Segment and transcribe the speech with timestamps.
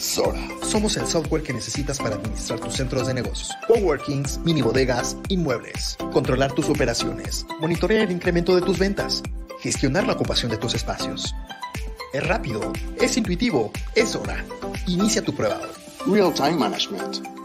[0.00, 0.40] Sora.
[0.62, 5.98] Somos el software que necesitas para administrar tus centros de negocios, coworkings, mini bodegas, inmuebles,
[6.10, 9.22] controlar tus operaciones, monitorear el incremento de tus ventas,
[9.60, 11.34] gestionar la ocupación de tus espacios.
[12.14, 14.42] Es rápido, es intuitivo, es hora.
[14.86, 15.60] Inicia tu prueba.
[16.06, 17.39] Real Time Management.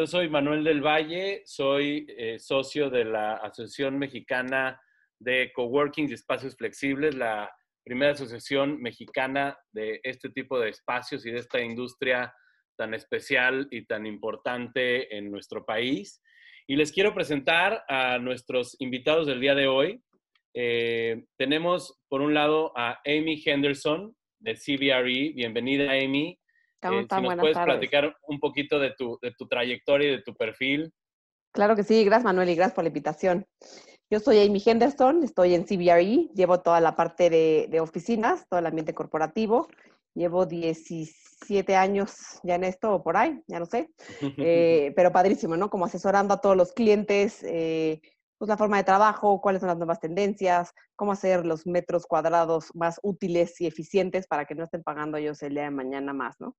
[0.00, 4.80] Yo soy Manuel del Valle, soy eh, socio de la Asociación Mexicana
[5.18, 11.32] de Coworking y Espacios Flexibles, la primera asociación mexicana de este tipo de espacios y
[11.32, 12.32] de esta industria
[12.78, 16.22] tan especial y tan importante en nuestro país.
[16.66, 20.02] Y les quiero presentar a nuestros invitados del día de hoy.
[20.54, 25.34] Eh, tenemos por un lado a Amy Henderson de CBRE.
[25.34, 26.39] Bienvenida, Amy.
[26.82, 30.22] ¿Cómo Eh, si nos puedes platicar un poquito de tu, de tu trayectoria y de
[30.22, 30.92] tu perfil.
[31.52, 33.46] Claro que sí, gracias Manuel y gracias por la invitación.
[34.10, 38.58] Yo soy Amy Henderson, estoy en CBRE, llevo toda la parte de, de oficinas, todo
[38.60, 39.68] el ambiente corporativo.
[40.14, 43.90] Llevo 17 años ya en esto o por ahí, ya no sé.
[44.38, 45.70] Eh, pero padrísimo, ¿no?
[45.70, 48.00] Como asesorando a todos los clientes, eh,
[48.38, 52.74] pues la forma de trabajo, cuáles son las nuevas tendencias, cómo hacer los metros cuadrados
[52.74, 56.40] más útiles y eficientes para que no estén pagando ellos el día de mañana más,
[56.40, 56.56] ¿no?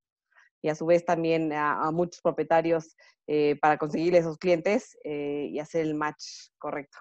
[0.62, 2.96] Y a su vez también a, a muchos propietarios
[3.28, 6.24] eh, para conseguir esos clientes eh, y hacer el match
[6.58, 6.98] correcto.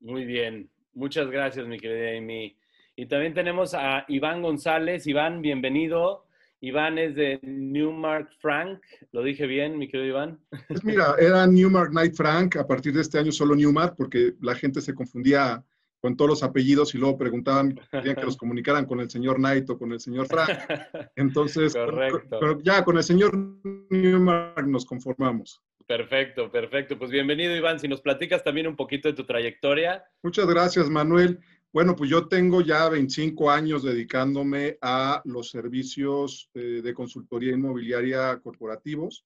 [0.00, 2.56] Muy bien, muchas gracias, mi querida Amy.
[2.96, 5.06] Y también tenemos a Iván González.
[5.06, 6.26] Iván, bienvenido.
[6.60, 8.80] Iván es de Newmark Frank.
[9.12, 10.40] ¿Lo dije bien, mi querido Iván?
[10.66, 14.56] Pues mira, era Newmark Knight Frank, a partir de este año solo Newmark, porque la
[14.56, 15.64] gente se confundía
[16.00, 19.68] con todos los apellidos y luego preguntaban, querían que los comunicaran con el señor Knight
[19.70, 20.48] o con el señor Frank.
[21.16, 22.38] Entonces, Correcto.
[22.40, 23.36] pero ya con el señor
[23.90, 25.62] Newmark nos conformamos.
[25.86, 26.98] Perfecto, perfecto.
[26.98, 27.80] Pues bienvenido, Iván.
[27.80, 30.04] Si nos platicas también un poquito de tu trayectoria.
[30.22, 31.40] Muchas gracias, Manuel.
[31.72, 38.38] Bueno, pues yo tengo ya 25 años dedicándome a los servicios eh, de consultoría inmobiliaria
[38.40, 39.24] corporativos.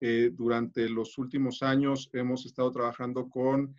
[0.00, 3.74] Eh, durante los últimos años hemos estado trabajando con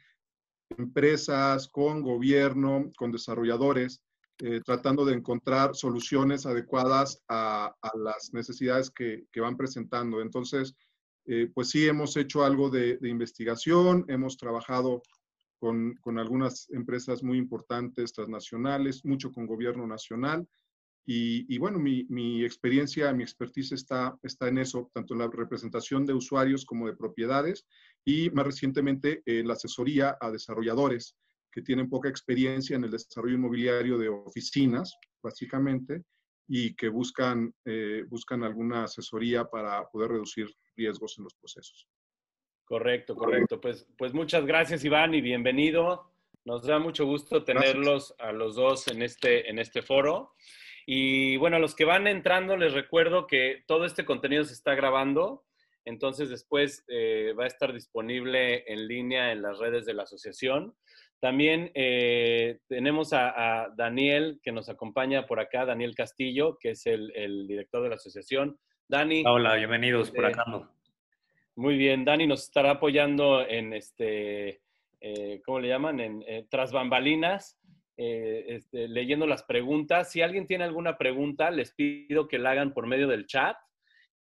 [0.78, 4.03] empresas, con gobierno, con desarrolladores,
[4.41, 10.22] eh, tratando de encontrar soluciones adecuadas a, las necesidades que, van presentando.
[10.22, 10.75] Entonces,
[11.25, 15.02] eh, pues sí, hemos hecho algo de, investigación, hemos trabajado
[15.59, 20.47] con, algunas empresas muy importantes transnacionales, mucho con gobierno nacional.
[21.12, 26.06] Y, bueno, mi, mi, experiencia, mi expertise está, está en eso, tanto en la representación
[26.06, 27.66] de usuarios como de propiedades
[28.06, 31.16] y más recientemente en la asesoría a desarrolladores
[31.52, 36.04] que tienen poca experiencia en el desarrollo inmobiliario de oficinas, básicamente,
[36.48, 41.88] y que buscan, eh, buscan alguna asesoría para poder reducir riesgos en los procesos.
[42.66, 43.60] Correcto, correcto.
[43.60, 46.12] Pues, pues muchas gracias, Iván, y bienvenido.
[46.46, 48.30] Nos da mucho gusto tenerlos gracias.
[48.30, 50.34] a los dos en este, en este foro.
[50.86, 54.74] Y bueno, a los que van entrando, les recuerdo que todo este contenido se está
[54.76, 55.44] grabando.
[55.85, 60.75] Entonces después eh, va a estar disponible en línea en las redes de la asociación.
[61.19, 66.85] También eh, tenemos a, a, Daniel que nos acompaña por acá, Daniel Castillo, que es
[66.85, 68.57] el, el director de la asociación.
[68.89, 69.23] Dani.
[69.28, 70.45] Hola, bienvenidos por acá.
[70.47, 70.62] Eh,
[71.56, 74.62] muy bien, Dani nos estará apoyando en este,
[75.00, 76.00] eh, ¿cómo le llaman?
[76.00, 77.59] En eh, tras bambalinas,
[77.95, 80.09] este, leyendo las preguntas.
[80.09, 83.57] Si alguien tiene alguna pregunta, les pido que la hagan por medio del chat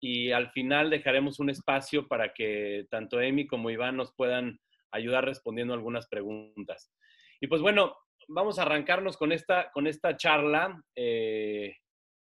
[0.00, 4.60] y al final dejaremos un espacio para que tanto Amy como Iván nos puedan
[4.92, 6.92] ayudar respondiendo algunas preguntas.
[7.40, 7.96] Y pues bueno,
[8.28, 11.76] vamos a arrancarnos con esta, con esta charla eh,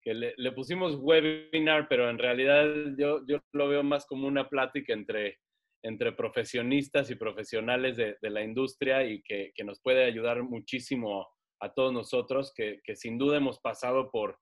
[0.02, 2.66] que le, le, pusimos webinar, pero en realidad
[2.98, 5.38] yo, yo lo veo más como una plática entre,
[5.84, 11.28] entre profesionistas y profesionales de, de la industria y que, que, nos puede ayudar muchísimo
[11.60, 14.38] a todos nosotros, que, que sin duda hemos pasado por,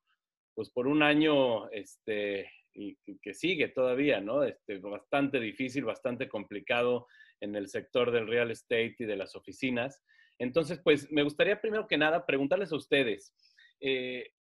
[0.54, 4.44] pues por un año este, y que sigue todavía, ¿no?
[4.44, 7.06] Este, bastante difícil, bastante complicado
[7.40, 10.02] en el sector del real estate y de las oficinas.
[10.38, 13.34] Entonces, pues me gustaría primero que nada preguntarles a ustedes,
[13.80, 14.32] eh,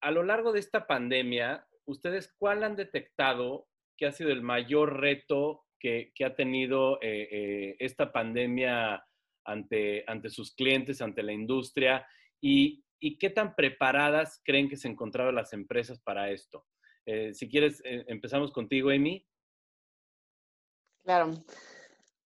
[0.00, 5.00] a lo largo de esta pandemia, ¿ustedes cuál han detectado que ha sido el mayor
[5.00, 9.04] reto que, que ha tenido eh, eh, esta pandemia
[9.44, 12.06] ante, ante sus clientes, ante la industria?
[12.40, 16.64] Y, ¿Y qué tan preparadas creen que se encontraban las empresas para esto?
[17.06, 19.26] Eh, si quieres, eh, empezamos contigo, Amy.
[21.04, 21.32] Claro.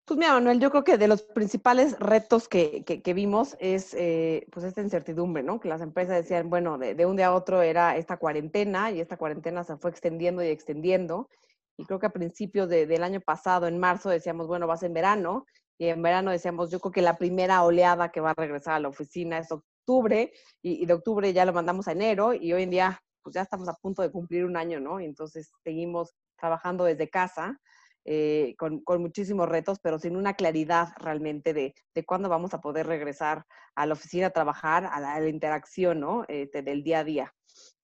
[0.06, 4.46] Pues mira, Manuel, yo creo que de los principales retos que, que, vimos es eh,
[4.52, 5.58] pues esta incertidumbre, ¿no?
[5.58, 9.16] Que las empresas decían, bueno, de, un día a otro era esta cuarentena y esta
[9.16, 11.28] cuarentena se fue extendiendo y extendiendo.
[11.76, 14.76] Y creo que a principios de, del año pasado, en marzo, decíamos, bueno, va a
[14.76, 15.44] ser en verano
[15.76, 18.80] y en verano decíamos, yo creo que la primera oleada que va a regresar a
[18.80, 20.32] la oficina es octubre
[20.62, 23.42] y, y de octubre ya lo mandamos a enero y hoy en día pues ya
[23.42, 25.00] estamos a punto de cumplir un año, ¿no?
[25.00, 27.60] Y entonces seguimos trabajando desde casa.
[28.08, 32.60] Eh, con, con, muchísimos retos, pero sin una claridad realmente de, de, cuándo vamos a
[32.60, 33.44] poder regresar
[33.74, 36.24] a la oficina a trabajar, a la, interacción ¿no?
[36.28, 37.34] Este, del día a día.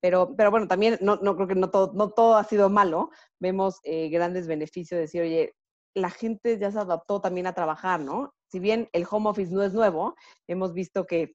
[0.01, 3.11] Pero, pero bueno, también no, no creo que no todo, no todo ha sido malo.
[3.41, 5.57] Vemos eh, grandes beneficios de decir, oye,
[5.93, 8.33] la gente ya se adaptó también a trabajar, ¿no?
[8.47, 10.15] Si bien el home office no es nuevo,
[10.47, 11.35] hemos visto que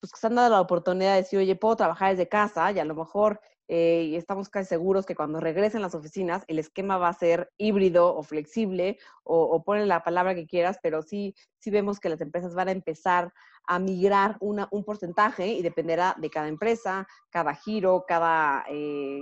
[0.00, 2.84] pues, se han dado la oportunidad de decir, oye, puedo trabajar desde casa y a
[2.84, 7.12] lo mejor eh, estamos casi seguros que cuando regresen las oficinas el esquema va a
[7.12, 12.00] ser híbrido o flexible o, o ponen la palabra que quieras, pero sí, sí vemos
[12.00, 13.32] que las empresas van a empezar
[13.66, 19.20] a migrar una, un porcentaje y dependerá de cada empresa, cada giro, cada eh,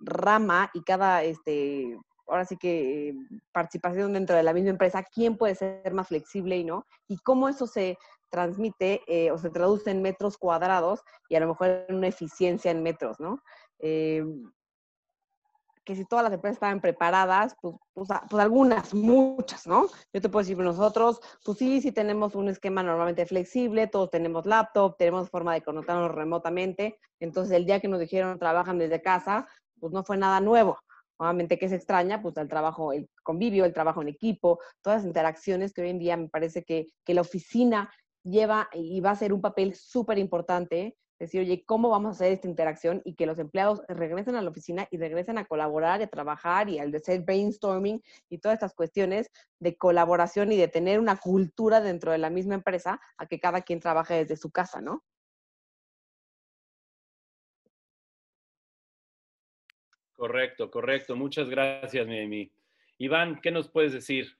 [0.00, 1.98] rama y cada, este,
[2.32, 3.14] ahora sí que eh,
[3.52, 7.48] participación dentro de la misma empresa, quién puede ser más flexible y no, y cómo
[7.48, 7.98] eso se
[8.30, 12.70] transmite eh, o se traduce en metros cuadrados y a lo mejor en una eficiencia
[12.70, 13.42] en metros, ¿no?
[13.78, 14.24] Eh,
[15.84, 19.88] que si todas las empresas estaban preparadas, pues, pues, pues, algunas, muchas, ¿no?
[20.12, 24.46] Yo te puedo decir, nosotros, pues sí, sí tenemos un esquema normalmente flexible, todos tenemos
[24.46, 29.46] laptop, tenemos forma de conectarnos remotamente, entonces el día que nos dijeron trabajan desde casa,
[29.80, 30.78] pues no fue nada nuevo.
[31.18, 35.06] Obviamente que se extraña, pues el trabajo, el convivio, el trabajo en equipo, todas las
[35.06, 37.92] interacciones que hoy en día me parece que, que la oficina
[38.24, 42.32] lleva y va a ser un papel súper importante decir, oye, ¿cómo vamos a hacer
[42.32, 43.00] esta interacción?
[43.04, 46.68] Y que los empleados regresen a la oficina y regresen a colaborar y a trabajar
[46.68, 49.30] y al hacer brainstorming y todas estas cuestiones
[49.60, 53.62] de colaboración y de tener una cultura dentro de la misma empresa a que cada
[53.62, 55.04] quien trabaje desde su casa, ¿no?
[60.22, 61.16] Correcto, correcto.
[61.16, 62.48] Muchas gracias, Mimi.
[62.98, 64.38] Iván, ¿qué nos puedes decir?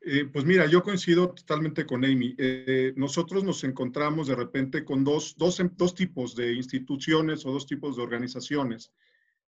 [0.00, 2.36] Eh, pues mira, yo coincido totalmente con Amy.
[2.38, 7.66] Eh, nosotros nos encontramos de repente con dos, dos, dos, tipos de instituciones o dos
[7.66, 8.92] tipos de organizaciones.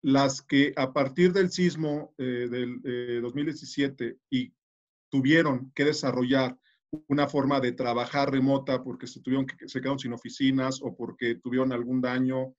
[0.01, 4.53] Las que a partir del sismo eh, del 2017 y
[5.09, 6.57] tuvieron que desarrollar
[7.09, 11.35] una forma de trabajar remota porque se, tuvieron que, se quedaron sin oficinas o porque
[11.35, 12.55] tuvieron algún daño.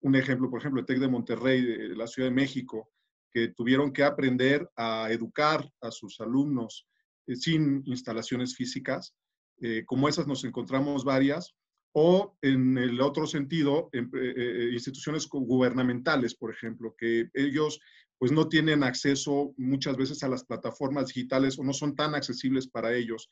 [0.00, 2.90] Un ejemplo, por ejemplo, el TEC de Monterrey, de la Ciudad de México,
[3.36, 6.88] que tuvieron que aprender a educar a sus alumnos
[7.26, 9.14] eh, sin instalaciones físicas.
[9.60, 11.54] Eh, como esas nos encontramos varias.
[11.92, 17.78] O en el otro sentido, en, eh, instituciones gubernamentales, por ejemplo, que ellos
[18.16, 22.66] pues no tienen acceso muchas veces a las plataformas digitales o no son tan accesibles
[22.66, 23.28] para ellos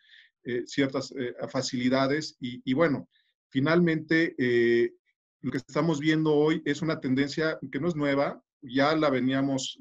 [0.67, 1.15] ciertas
[1.49, 2.37] facilidades.
[2.39, 3.09] Y, bueno,
[3.49, 4.35] finalmente
[5.45, 9.79] lo que estamos viendo hoy es una tendencia que no es nueva, ya la veníamos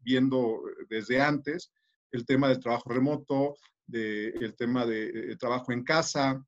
[0.00, 1.70] viendo desde antes,
[2.10, 3.54] el tema del trabajo remoto,
[3.92, 6.44] el tema de, de trabajo en casa,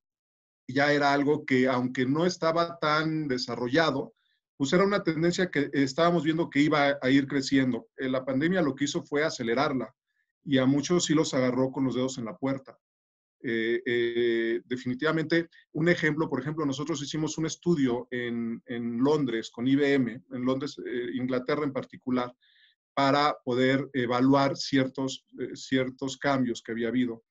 [0.68, 4.14] ya era algo que aunque no estaba tan desarrollado,
[4.56, 7.88] pues era una tendencia que estábamos viendo que iba a ir creciendo.
[7.96, 9.94] Eh, la pandemia lo que hizo fue acelerarla
[10.44, 12.78] y a muchos sí los agarró con los dedos en la puerta.
[13.42, 19.68] Eh, eh, definitivamente, un ejemplo, por ejemplo, nosotros hicimos un estudio en, en Londres con
[19.68, 22.34] IBM, en Londres, eh, Inglaterra en particular,
[22.94, 27.24] para poder evaluar ciertos, eh, ciertos cambios que había habido.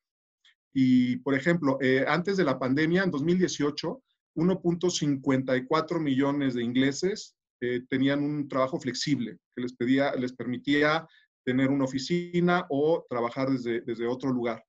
[0.74, 4.03] Y, por ejemplo, antes de la pandemia, en 2018,
[4.36, 7.34] 1.54 millones de ingleses
[7.89, 11.08] tenían un trabajo flexible que les, pedía, les permitía
[11.46, 14.65] tener una oficina o trabajar desde, desde otro lugar.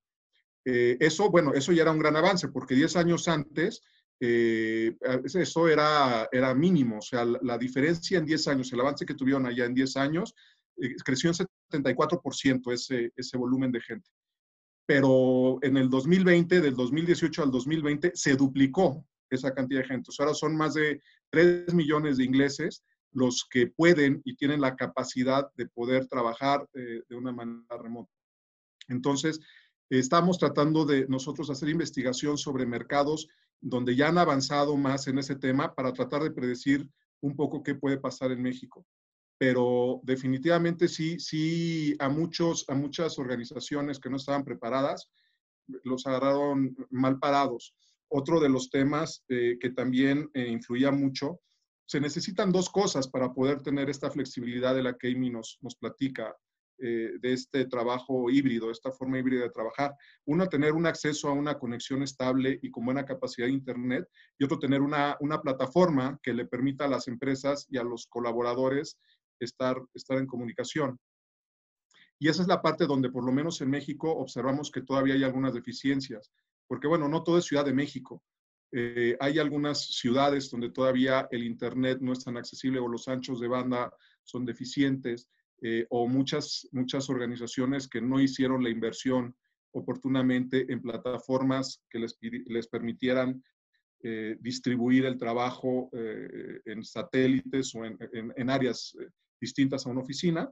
[0.69, 3.81] Eh, eso, bueno, eso ya era un gran avance, porque 10 años antes
[4.19, 9.05] eh, eso era, era mínimo, o sea, la, la, diferencia en 10 años, el avance
[9.05, 10.35] que tuvieron allá en 10 años,
[10.75, 14.09] eh, creció en 74% ese, ese volumen de gente.
[14.85, 20.09] Pero en el 2020, del 2018 al 2020, se duplicó esa cantidad de gente.
[20.09, 22.83] O sea, ahora son más de 3 millones de ingleses
[23.13, 28.11] los que pueden y tienen la capacidad de poder trabajar eh, de una manera remota.
[28.89, 29.39] Entonces,
[29.89, 33.27] estamos tratando de nosotros hacer investigación sobre mercados
[33.59, 36.87] donde ya han avanzado más en ese tema para tratar de predecir
[37.21, 38.85] un poco qué puede pasar en México
[39.37, 45.09] pero definitivamente sí, sí a, muchos, a muchas organizaciones que no estaban preparadas,
[45.83, 47.75] los agarraron mal parados.
[48.09, 51.41] Otro de los temas eh, que también eh, influía mucho,
[51.85, 55.75] se necesitan dos cosas para poder tener esta flexibilidad de la que Amy nos, nos
[55.75, 56.35] platica,
[56.79, 59.95] eh, de este trabajo híbrido, esta forma híbrida de trabajar.
[60.25, 64.07] Uno, tener un acceso a una conexión estable y con buena capacidad de Internet,
[64.37, 68.07] y otro, tener una, una plataforma que le permita a las empresas y a los
[68.07, 68.97] colaboradores
[69.39, 70.99] estar, estar en comunicación.
[72.19, 75.23] Y esa es la parte donde, por lo menos en México, observamos que todavía hay
[75.23, 76.31] algunas deficiencias,
[76.67, 78.23] porque bueno, no todo es Ciudad de México.
[78.71, 83.39] Eh, hay algunas ciudades donde todavía el Internet no es tan accesible o los anchos
[83.39, 83.93] de banda
[84.23, 85.29] son deficientes,
[85.61, 89.35] eh, o muchas, muchas organizaciones que no hicieron la inversión
[89.71, 93.43] oportunamente en plataformas que les, les permitieran
[94.03, 98.95] eh, distribuir el trabajo en satélites o en, en áreas
[99.39, 100.51] distintas a una oficina.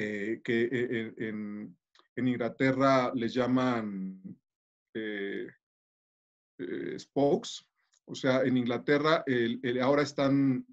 [0.00, 1.76] Eh, que eh, en,
[2.14, 4.22] en, Inglaterra les llaman
[4.94, 5.48] eh,
[6.96, 7.66] spokes.
[8.04, 9.24] O sea, en Inglaterra
[9.82, 10.64] ahora están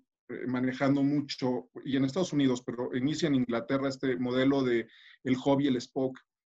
[0.47, 4.87] manejando mucho, y en Estados Unidos, pero inicia en Inglaterra este modelo de
[5.23, 6.19] el hobby, el spoke,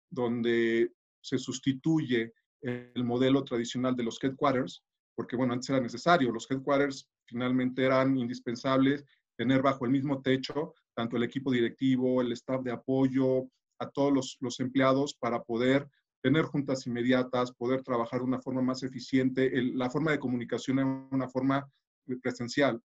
[0.09, 0.91] donde
[1.21, 4.83] se sustituye el modelo tradicional de los headquarters,
[5.15, 9.03] porque bueno, antes era necesario, los headquarters finalmente eran indispensables
[9.35, 13.47] tener bajo el mismo techo tanto el equipo directivo, el staff de apoyo,
[13.79, 15.87] a todos los, empleados para poder
[16.23, 19.51] tener juntas inmediatas, poder trabajar de una forma más eficiente.
[19.73, 21.69] la forma de comunicación era una forma
[22.21, 22.81] presencial,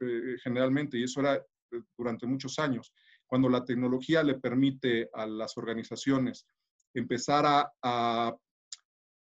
[0.00, 2.92] eh, generalmente, y eso era eh, durante muchos años.
[3.26, 6.46] Cuando la tecnología le permite a las organizaciones
[6.94, 8.36] empezar a, a,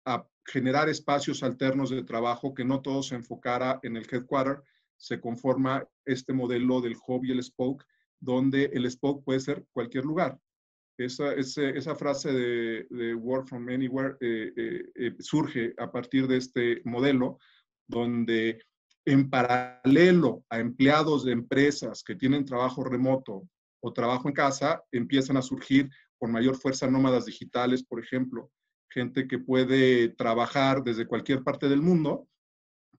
[0.07, 4.63] a generar espacios alternos de trabajo, que no todo se enfocara en el headquarter,
[4.97, 7.85] se conforma este modelo del hub y el spoke,
[8.21, 10.39] donde el spoke puede ser cualquier lugar.
[10.99, 16.83] Esa, esa frase de, Work from Anywhere eh, eh, eh, surge a partir de este
[16.85, 17.39] modelo,
[17.87, 18.61] donde
[19.11, 23.49] en paralelo a empleados de empresas que tienen trabajo remoto
[23.81, 25.89] o trabajo en casa, empiezan a surgir
[26.19, 28.51] con mayor fuerza nómadas digitales, por ejemplo,
[28.91, 32.29] gente que puede trabajar desde cualquier parte del mundo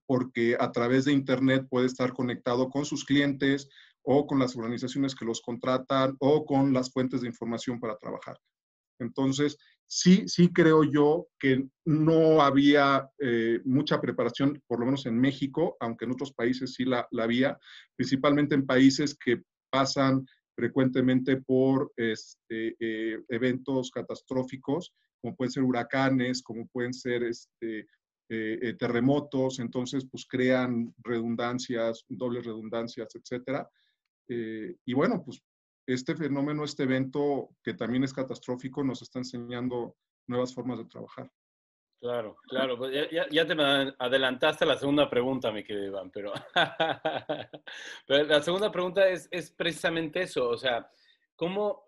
[0.06, 3.68] porque a través de Internet puede estar conectado con sus clientes,
[4.02, 8.38] o con las organizaciones que los contratan o con las fuentes de información para trabajar.
[9.00, 15.18] Entonces, sí, sí creo yo que no había eh, mucha preparación, por lo menos en
[15.18, 17.58] México, aunque en otros países sí la, había,
[17.96, 26.42] principalmente en países que pasan frecuentemente por este, eh, eventos catastróficos, como pueden ser huracanes,
[26.42, 27.86] como pueden ser este,
[28.28, 33.68] eh, terremotos, entonces pues crean redundancias, dobles redundancias, etcétera.
[34.28, 35.42] Y bueno, pues
[35.94, 41.30] este fenómeno, este evento que también es catastrófico, nos está enseñando nuevas formas de trabajar.
[42.00, 42.78] Claro, claro.
[42.78, 43.52] Pues ya, te
[43.98, 46.32] adelantaste a la segunda pregunta, mi querido Iván, pero,
[48.06, 50.48] pero la segunda pregunta es, es, precisamente eso.
[50.48, 50.90] O sea,
[51.36, 51.84] ¿cómo,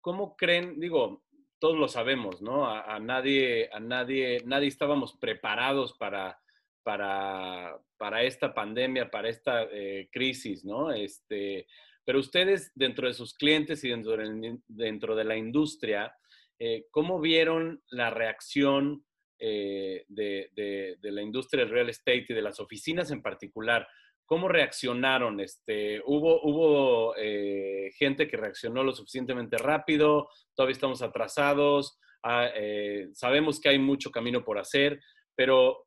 [0.00, 1.24] ¿cómo creen, digo,
[1.58, 2.66] todos lo sabemos, ¿no?
[2.66, 6.40] A, nadie, a nadie, nadie estábamos preparados para,
[6.84, 10.92] para, para esta pandemia, para esta eh, crisis, ¿no?
[10.92, 11.66] Este,
[12.06, 16.14] pero ustedes, dentro de sus clientes y dentro de, dentro de la industria,
[16.56, 19.04] eh, ¿cómo vieron la reacción
[19.40, 23.88] eh, de, de, la industria del real estate y de las oficinas en particular?
[24.24, 25.40] ¿Cómo reaccionaron?
[25.40, 27.12] Este, ¿Hubo, hubo
[27.98, 30.28] gente que reaccionó lo suficientemente rápido?
[30.54, 31.98] ¿Todavía estamos atrasados?
[32.22, 32.50] Ah,
[33.12, 35.00] sabemos que hay mucho camino por hacer,
[35.36, 35.85] pero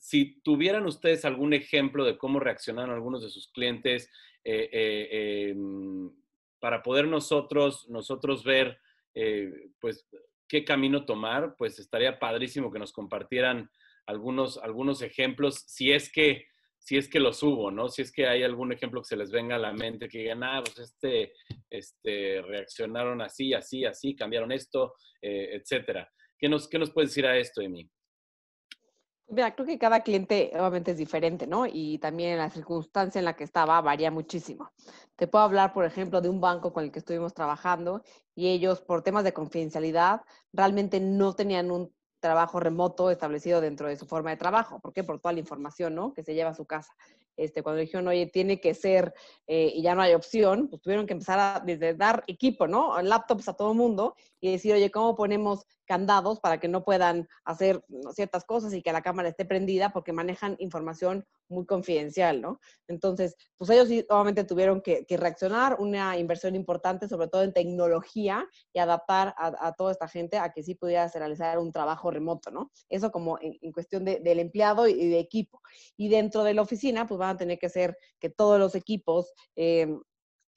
[0.00, 4.10] si tuvieran ustedes algún ejemplo de cómo reaccionaron algunos de sus clientes
[4.44, 6.10] eh, eh, em,
[6.58, 8.78] para poder nosotros, nosotros ver
[9.14, 10.08] eh, pues
[10.48, 13.70] qué camino tomar, pues estaría padrísimo que nos compartieran
[14.06, 16.46] algunos, algunos ejemplos, si es que
[16.82, 17.90] si es que los hubo, ¿no?
[17.90, 20.42] Si es que hay algún ejemplo que se les venga a la mente, que digan,
[20.42, 21.34] ah, pues este,
[21.68, 26.10] este, reaccionaron así, así, así, cambiaron esto, etcétera.
[26.38, 27.86] ¿Qué nos, ¿Qué nos puedes decir a esto, Emi?
[29.32, 31.64] Mira, creo que cada cliente obviamente es diferente, ¿no?
[31.64, 34.72] Y también la circunstancia en la que estaba varía muchísimo.
[35.14, 38.02] Te puedo hablar, por ejemplo, de un banco con el que estuvimos trabajando
[38.34, 40.22] y ellos, por temas de confidencialidad,
[40.52, 44.80] realmente no tenían un trabajo remoto establecido dentro de su forma de trabajo.
[44.80, 45.04] ¿Por qué?
[45.04, 46.12] Por toda la información, ¿no?
[46.12, 46.92] Que se lleva a su casa.
[47.36, 49.14] Este, cuando dijeron, oye, tiene que ser
[49.46, 53.00] eh, y ya no hay opción, pues tuvieron que empezar a desde dar equipo, ¿no?
[53.00, 57.84] Laptops a todo mundo y decir, oye, ¿cómo ponemos candados para que no puedan hacer
[58.14, 62.60] ciertas cosas y que la cámara esté prendida porque manejan información muy confidencial, ¿no?
[62.86, 68.78] Entonces, pues ellos obviamente tuvieron que, reaccionar, una inversión importante, sobre todo en tecnología y
[68.78, 72.70] adaptar a, toda esta gente a que sí pudiera realizar un trabajo remoto, ¿no?
[72.88, 75.60] Eso como en, cuestión del empleado y de equipo.
[75.96, 79.34] Y dentro de la oficina, pues van a tener que ser que todos los equipos
[79.56, 79.88] eh,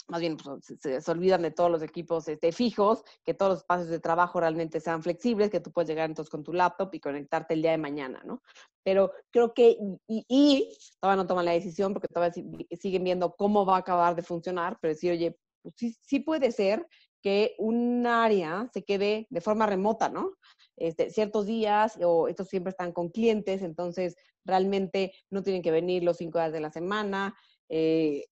[0.07, 3.89] más bien pues, se, olvidan de todos los equipos este, fijos, que todos los espacios
[3.89, 7.53] de trabajo realmente sean flexibles, que tú puedes llegar entonces con tu laptop y conectarte
[7.53, 8.41] el día de mañana, ¿no?
[8.83, 12.33] Pero creo que, y, todavía no toman la decisión porque todavía
[12.79, 16.51] siguen viendo cómo va a acabar de funcionar, pero decir, oye, pues sí, sí puede
[16.51, 16.85] ser
[17.21, 20.33] que un área se quede de forma remota, ¿no?
[20.75, 26.03] Este, ciertos días o estos siempre están con clientes, entonces realmente no tienen que venir
[26.03, 27.33] los cinco días de la semana.
[27.69, 28.25] Eh,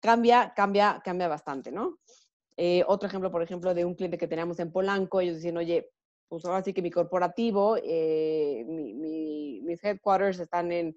[0.00, 1.98] cambia, cambia, cambia bastante, ¿no?
[2.56, 5.90] Eh, otro ejemplo, por ejemplo, de un cliente que teníamos en Polanco, ellos decían, oye,
[6.28, 10.96] pues ahora sí que mi corporativo, eh, mis headquarters están en,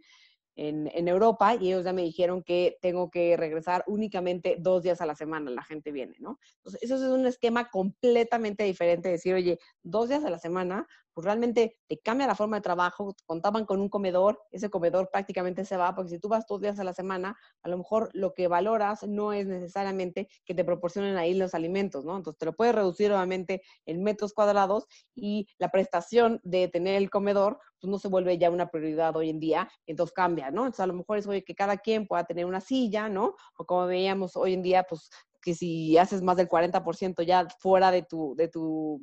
[0.56, 5.06] en, Europa y ellos ya me dijeron que tengo que regresar únicamente dos días a
[5.06, 6.40] la semana, la gente viene, ¿no?
[6.58, 11.26] Entonces, eso es un esquema completamente diferente, decir, oye, dos días a la semana, pues
[11.26, 15.78] realmente te cambia la forma de trabajo, contaban con un comedor, ese comedor prácticamente se
[15.78, 18.48] va, porque si tú vas dos días a la semana, a lo mejor lo que
[18.48, 22.18] valoras no es necesariamente que te proporcionen ahí los alimentos, ¿no?
[22.18, 27.10] Entonces te lo puedes reducir nuevamente en metros cuadrados y la prestación de tener el
[27.10, 30.62] comedor, pues no se vuelve ya una prioridad hoy en día, entonces cambia, ¿no?
[30.62, 33.36] Entonces a lo mejor es hoy que cada quien pueda tener una silla, ¿no?
[33.58, 35.10] O como veíamos hoy en día, pues
[35.42, 39.02] que si haces más del 40% ya fuera de tu, de tu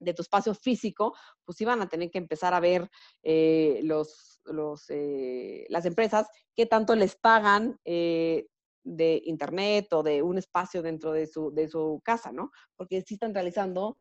[0.00, 1.14] de tu espacio físico,
[1.44, 2.90] pues iban a tener que empezar a ver
[3.22, 6.26] eh, los, los, eh, las empresas
[6.56, 8.46] qué tanto les pagan eh,
[8.82, 12.50] de internet o de un espacio dentro de su, de su casa, ¿no?
[12.76, 13.98] Porque sí están realizando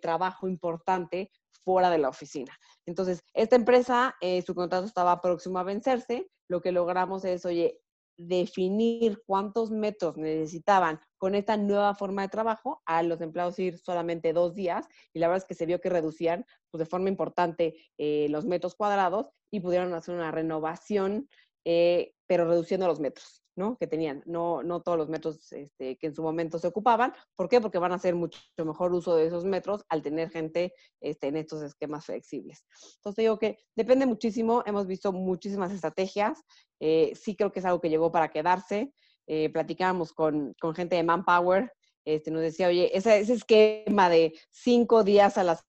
[0.00, 2.56] trabajo importante fuera de la oficina.
[2.86, 6.30] Entonces, esta empresa, su contrato estaba próximo a vencerse.
[6.48, 7.82] Lo que logramos es, oye,
[8.28, 14.32] definir cuántos metros necesitaban con esta nueva forma de trabajo, a los empleados ir solamente
[14.32, 17.76] dos días y la verdad es que se vio que reducían pues, de forma importante
[17.98, 21.28] eh, los metros cuadrados y pudieron hacer una renovación,
[21.64, 23.39] eh, pero reduciendo los metros.
[23.56, 23.76] ¿No?
[23.76, 27.12] que tenían, no, no todos los metros este, que en su momento se ocupaban.
[27.36, 27.60] ¿Por qué?
[27.60, 31.36] Porque van a hacer mucho mejor uso de esos metros al tener gente este, en
[31.36, 32.64] estos esquemas flexibles.
[32.96, 36.42] Entonces digo que depende muchísimo, hemos visto muchísimas estrategias,
[36.80, 38.92] eh, sí creo que es algo que llegó para quedarse.
[39.26, 41.72] Eh, platicábamos con, con, gente de Manpower,
[42.04, 45.64] este, nos decía, oye, ese, ese esquema de cinco días a las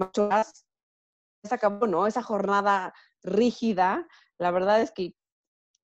[0.00, 0.66] ocho horas,
[1.42, 2.06] se acabó, ¿no?
[2.06, 4.06] Esa jornada rígida,
[4.38, 5.14] la verdad es que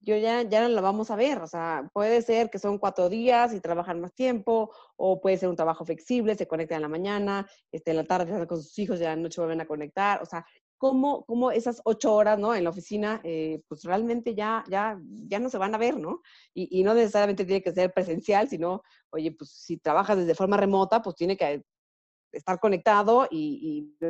[0.01, 1.39] yo ya, ya la vamos a ver.
[1.39, 5.49] O sea, puede ser que son cuatro días y trabajan más tiempo, o puede ser
[5.49, 9.01] un trabajo flexible, se conectan en la mañana, este, en la tarde con sus hijos
[9.01, 10.23] y en la noche vuelven a conectar.
[10.23, 10.45] O sea,
[10.79, 12.55] cómo, cómo esas ocho horas, ¿no?
[12.55, 16.23] En la oficina, eh, pues realmente ya, ya, ya no se van a ver, ¿no?
[16.55, 20.57] Y, y, no necesariamente tiene que ser presencial, sino, oye, pues si trabajas desde forma
[20.57, 21.65] remota, pues tiene que
[22.33, 24.07] estar conectado y, y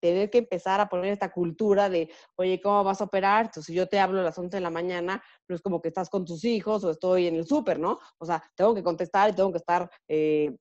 [0.00, 3.46] tener que empezar a poner esta cultura de, oye, ¿cómo vas a operar?
[3.46, 5.88] Entonces, si yo te hablo a las 11 de la mañana, no es como que
[5.88, 7.98] estás con tus hijos o estoy en el súper, ¿no?
[8.18, 10.56] O sea, tengo que contestar y tengo que estar eh,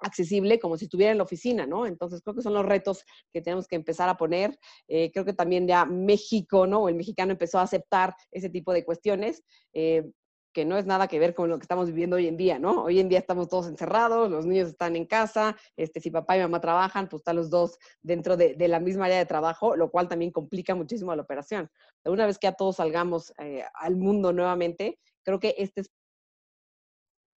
[0.00, 1.86] accesible como si estuviera en la oficina, ¿no?
[1.86, 4.58] Entonces, creo que son los retos que tenemos que empezar a poner.
[4.88, 6.88] Eh, creo que también ya México, ¿no?
[6.88, 9.44] El mexicano empezó a aceptar ese tipo de cuestiones.
[9.72, 10.10] Eh,
[10.52, 12.84] que no es nada que ver con lo que estamos viviendo hoy en día, ¿no?
[12.84, 16.40] Hoy en día estamos todos encerrados, los niños están en casa, este, si papá y
[16.40, 20.08] mamá trabajan, pues están los dos dentro de, la misma área de trabajo, lo cual
[20.08, 21.70] también complica muchísimo la operación.
[22.04, 25.90] Una vez que ya todos salgamos eh, al mundo nuevamente, creo que este es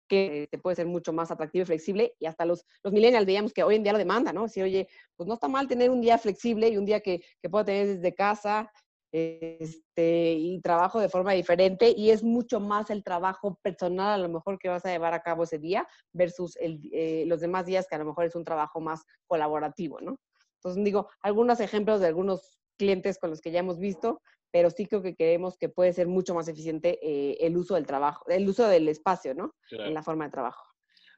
[0.07, 3.53] que te puede ser mucho más atractivo y flexible y hasta los, los millennials veíamos
[3.53, 4.47] que hoy en día lo demanda, ¿no?
[4.47, 7.49] Si, oye, pues no está mal tener un día flexible y un día que, que
[7.49, 8.71] puedo tener desde casa,
[9.13, 14.27] este, y trabajo de forma diferente y es mucho más el trabajo personal a lo
[14.27, 17.87] mejor que vas a llevar a cabo ese día versus el, eh, los demás días
[17.87, 20.17] que a lo mejor es un trabajo más colaborativo, ¿no?
[20.55, 24.19] Entonces digo, algunos ejemplos de algunos clientes con los que ya hemos visto,
[24.51, 27.85] pero sí creo que creemos que puede ser mucho más eficiente eh, el uso del
[27.85, 29.53] trabajo, el uso del espacio, ¿no?
[29.69, 30.72] En la forma de trabajo.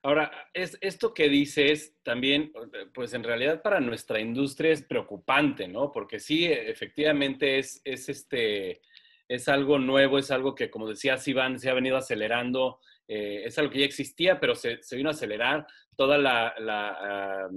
[0.05, 2.53] Ahora, es, esto que dices también,
[2.93, 5.91] pues en realidad para nuestra industria es preocupante, ¿no?
[5.91, 8.83] Porque sí, efectivamente es, es, este,
[9.27, 13.57] es algo nuevo, es algo que, como decía Iván, se ha venido acelerando, eh, es
[13.57, 15.65] algo que ya existía, pero se, vino a acelerar.
[15.97, 17.49] Toda la, la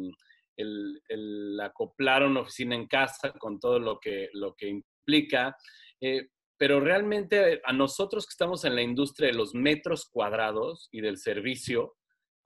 [0.57, 5.55] el, acoplar una oficina en casa con todo lo que, lo que implica.
[6.01, 11.03] Eh, pero realmente a nosotros que estamos en la industria de los metros cuadrados y
[11.03, 11.99] del servicio,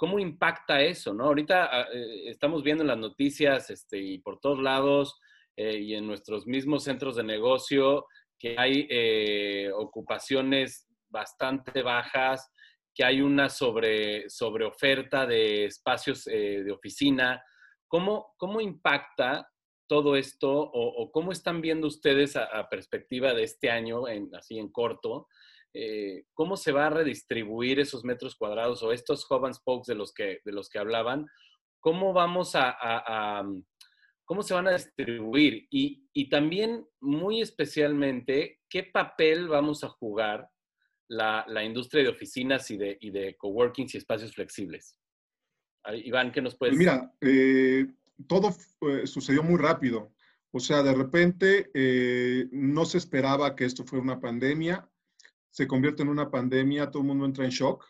[0.03, 1.15] ¿Cómo impacta eso?
[1.15, 1.27] ¿no?
[1.27, 5.21] Ahorita ah, eh, estamos viendo en las noticias este, y por todos lados
[5.55, 12.51] eh, y en nuestros mismos centros de negocio que hay eh, ocupaciones bastante bajas,
[12.93, 17.41] que hay una sobre, sobre oferta de espacios de oficina.
[17.87, 19.49] ¿Cómo, ¿Cómo impacta
[19.87, 24.03] todo esto o, cómo están viendo ustedes a, perspectiva de este año,
[24.37, 25.29] así en corto,
[25.75, 29.95] eh, cómo se va a redistribuir esos metros cuadrados o estos hub and spokes de
[29.95, 31.27] los que, de los que hablaban,
[31.81, 33.65] cómo vamos a, mm,
[34.25, 40.49] cómo se van a distribuir y, también muy especialmente qué papel vamos a jugar
[41.09, 44.97] la, la industria de oficinas y de, y de coworkings y espacios flexibles?
[45.91, 46.77] Iván, ¿qué nos puedes?
[46.77, 47.87] Pues mira, eh,
[48.27, 50.13] todo eh, sucedió muy rápido.
[50.53, 54.89] O sea, de repente eh, no se esperaba que esto fuera una pandemia,
[55.53, 57.85] se convierte en una pandemia, todo el mundo entra en shock,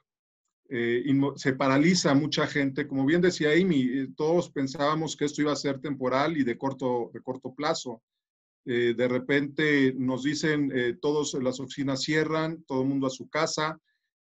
[0.68, 1.03] eh,
[1.37, 2.87] se paraliza mucha gente.
[2.87, 7.11] Como bien decía Amy, todos pensábamos que esto iba a ser temporal y de corto,
[7.14, 8.03] de corto plazo.
[8.64, 10.70] de repente nos dicen,
[11.01, 13.77] todas las oficinas cierran, todo el mundo a su casa,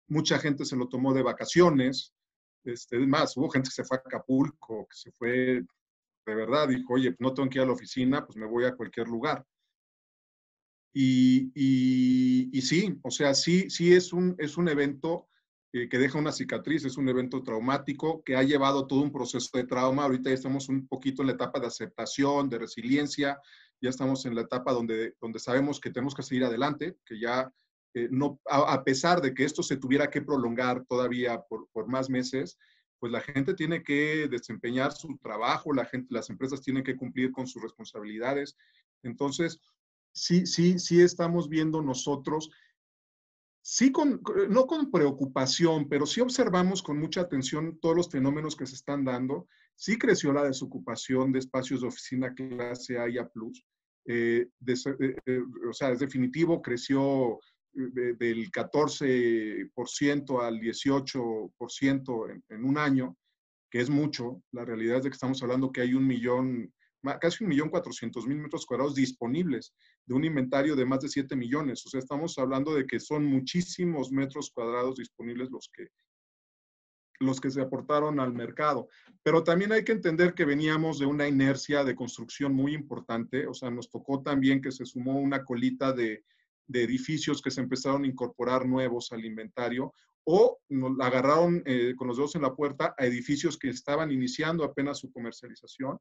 [0.09, 2.14] mucha gente se lo tomó de vacaciones.
[2.64, 5.62] Este, más, hubo gente que se fue a Acapulco, que se fue
[6.25, 8.77] de verdad, dijo, oye, no tengo que ir a la oficina, pues me voy a
[8.77, 9.45] cualquier lugar.
[10.95, 15.29] Y, sí, o sea, sí, sí es un, es un evento
[15.73, 19.57] eh, que deja una cicatriz, es un evento traumático que ha llevado todo un proceso
[19.57, 20.05] de trauma.
[20.05, 23.41] Ahorita ya estamos un poquito en la etapa de aceptación, de resiliencia,
[23.81, 27.51] ya estamos en la etapa donde, donde sabemos que tenemos que seguir adelante, que ya
[27.95, 32.09] eh, no, a, pesar de que esto se tuviera que prolongar todavía por, por más
[32.09, 32.59] meses,
[32.99, 37.33] pues la gente tiene que desempeñar su trabajo, la gente, las empresas tienen que cumplir
[37.33, 38.57] con sus responsabilidades.
[39.03, 39.59] Entonces,
[40.12, 42.51] sí, sí, sí estamos viendo nosotros,
[43.62, 44.20] sí con,
[44.51, 49.05] no con preocupación, pero sí observamos con mucha atención todos los fenómenos que se están
[49.05, 49.46] dando.
[49.75, 53.31] Sí creció la desocupación de espacios de oficina clase A y A+.
[54.05, 57.38] Eh, eh, eh, o sea, es definitivo, creció
[57.72, 63.16] del 14% al 18% en, en un año,
[63.70, 64.42] que es mucho.
[64.51, 66.75] La realidad es de que estamos hablando que hay un millón,
[67.21, 69.75] casi un millón cuatrocientos mil metros cuadrados disponibles
[70.07, 71.85] de un inventario de más de 7 millones.
[71.87, 75.88] O sea, estamos hablando de que son muchísimos metros cuadrados disponibles los que,
[77.21, 78.88] los que se aportaron al mercado.
[79.23, 83.47] Pero también hay que entender que veníamos de una inercia de construcción muy importante.
[83.47, 86.25] O sea, nos tocó también que se sumó una colita de
[86.67, 89.93] de edificios que se empezaron a incorporar nuevos al inventario
[90.25, 94.65] o nos agarraron eh, con los dedos en la puerta a edificios que estaban iniciando
[94.65, 95.99] apenas su comercialización.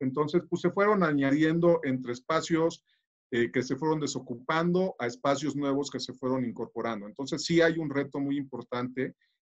[0.00, 2.84] Entonces, pues se fueron añadiendo entre espacios
[3.30, 7.06] eh, que se fueron desocupando a espacios nuevos que se fueron incorporando.
[7.06, 9.14] Entonces, sí hay un reto muy importante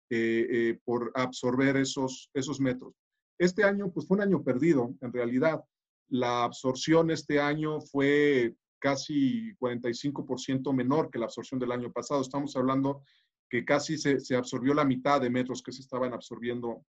[0.10, 2.94] eh, por absorber esos, esos metros.
[3.40, 5.64] Este año, pues fue un año perdido, en realidad.
[6.10, 12.22] La absorción este año fue casi 45% menor que la absorción del año pasado.
[12.22, 13.02] Estamos hablando
[13.50, 16.86] que casi se, se, absorbió la mitad de metros que se estaban absorbiendo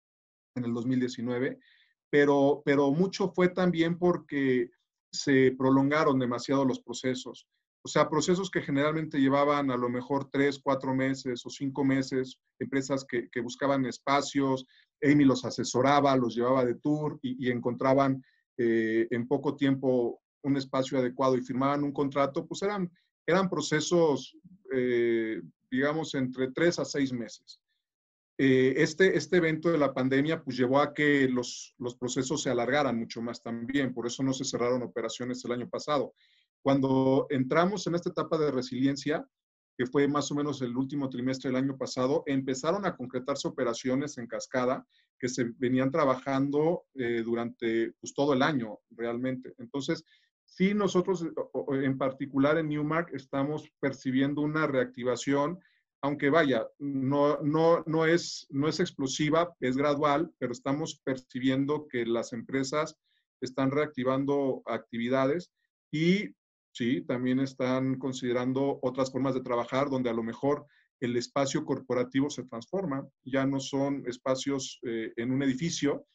[0.55, 1.59] en el 2019,
[2.13, 4.69] pero, pero mucho fue también porque
[5.11, 7.47] se prolongaron demasiado los procesos.
[7.83, 12.37] O sea, procesos que generalmente llevaban a lo mejor tres, cuatro meses o cinco meses,
[12.59, 14.67] empresas que, buscaban espacios,
[15.01, 18.23] Amy los asesoraba, los llevaba de tour y, y encontraban
[18.59, 22.91] eh, en poco tiempo un espacio adecuado y firmaban un contrato, pues eran,
[23.25, 24.37] eran procesos,
[24.71, 27.59] eh, digamos, entre tres a seis meses.
[28.37, 32.49] Eh, este, este evento de la pandemia pues llevó a que los, los procesos se
[32.49, 36.15] alargaran mucho más también, por eso no se cerraron operaciones el año pasado.
[36.61, 39.27] Cuando entramos en esta etapa de resiliencia,
[39.77, 44.17] que fue más o menos el último trimestre del año pasado, empezaron a concretarse operaciones
[44.17, 44.85] en cascada
[45.19, 49.53] que se venían trabajando eh, durante pues, todo el año realmente.
[49.57, 50.03] Entonces,
[50.55, 51.25] Sí, nosotros
[51.67, 55.59] en particular en Newmark estamos percibiendo una reactivación,
[56.03, 62.05] aunque vaya, no, no, no, es, no es explosiva, es gradual, pero estamos percibiendo que
[62.05, 62.97] las empresas
[63.39, 65.53] están reactivando actividades
[65.91, 66.35] y
[66.73, 70.65] sí, también están considerando otras formas de trabajar donde a lo mejor
[70.99, 76.05] el espacio corporativo se transforma, ya no son espacios eh, en un edificio.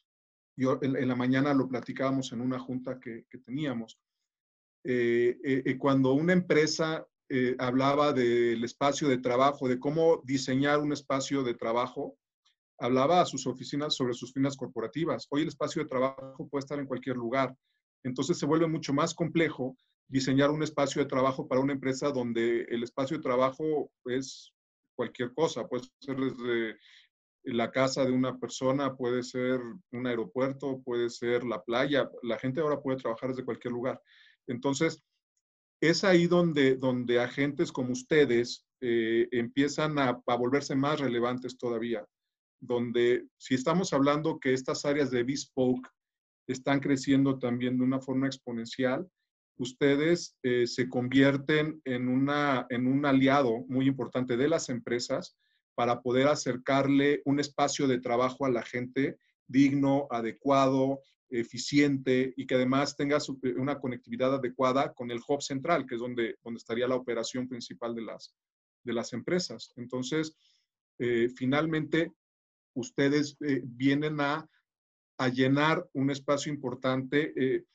[0.55, 3.99] Yo en, la mañana lo platicábamos en una junta que, teníamos
[4.83, 7.07] eh, eh, eh, cuando una empresa
[7.59, 12.17] hablaba del espacio de trabajo, de cómo diseñar un espacio de trabajo,
[12.79, 15.27] hablaba a sus oficinas sobre sus finas corporativas.
[15.29, 17.55] Hoy el espacio de trabajo puede estar en cualquier lugar.
[18.03, 19.75] Entonces se vuelve mucho más complejo
[20.07, 24.51] diseñar un espacio de trabajo para una empresa donde el espacio de trabajo es
[24.95, 26.77] cualquier cosa, puede ser desde
[27.43, 29.61] la casa de una persona, puede ser
[29.91, 32.09] un aeropuerto, puede ser la playa.
[32.23, 34.01] La gente ahora puede trabajar desde cualquier lugar.
[34.47, 35.01] Entonces,
[35.81, 42.05] es ahí donde, donde agentes como ustedes eh, empiezan a, volverse más relevantes todavía,
[42.59, 45.87] donde si estamos hablando que estas áreas de bespoke
[46.47, 49.07] están creciendo también de una forma exponencial,
[49.57, 55.37] ustedes eh, se convierten en, una, en un aliado muy importante de las empresas
[55.75, 62.55] para poder acercarle un espacio de trabajo a la gente digno, adecuado, eficiente y que
[62.55, 66.87] además tenga eh, una conectividad adecuada con el hub central, que es donde, donde estaría
[66.87, 68.33] la operación principal de las,
[68.83, 69.71] de las empresas.
[69.75, 70.35] Entonces,
[70.97, 72.11] eh, finalmente,
[72.73, 74.49] ustedes eh, vienen a,
[75.17, 77.65] a, llenar un espacio importante.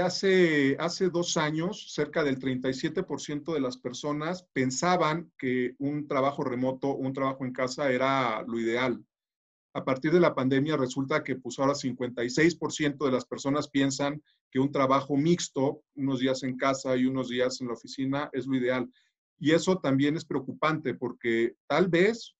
[0.00, 6.94] Hace, hace dos años, cerca del 37% de las personas pensaban que un trabajo remoto,
[6.94, 9.02] un trabajo en casa era lo ideal.
[9.74, 14.58] A partir de la pandemia resulta que pues ahora 56% de las personas piensan que
[14.58, 18.56] un trabajo mixto, unos días en casa y unos días en la oficina, es lo
[18.56, 18.90] ideal.
[19.38, 22.34] Y eso también es preocupante porque tal vez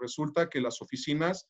[0.00, 1.48] resulta que las oficinas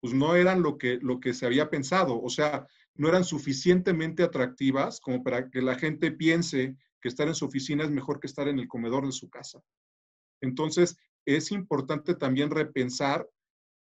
[0.00, 4.22] pues no eran lo que, lo que se había pensado, o sea, no eran suficientemente
[4.22, 8.26] atractivas como para que la gente piense que estar en su oficina es mejor que
[8.26, 9.62] estar en el comedor de su casa.
[10.42, 13.26] Entonces, es importante también repensar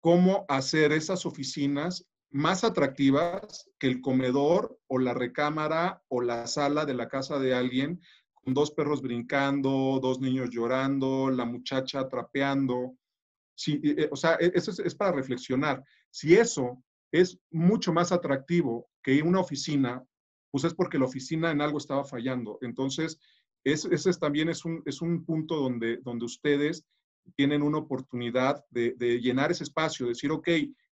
[0.03, 6.85] cómo hacer esas oficinas más atractivas que el comedor o la recámara o la sala
[6.85, 8.01] de la casa de alguien
[8.35, 12.97] con dos perros brincando, dos niños llorando, la muchacha trapeando.
[13.55, 15.85] Sí, eh, o sea, e, eso es, para reflexionar.
[16.11, 20.05] Si eso es mucho más atractivo que una oficina,
[20.51, 22.59] pues es porque la oficina en algo estaba fallando.
[22.63, 23.21] Entonces,
[23.63, 26.85] ese también es un, es un punto donde, donde ustedes
[27.37, 30.49] tienen una oportunidad de, de, llenar ese espacio, decir, ok,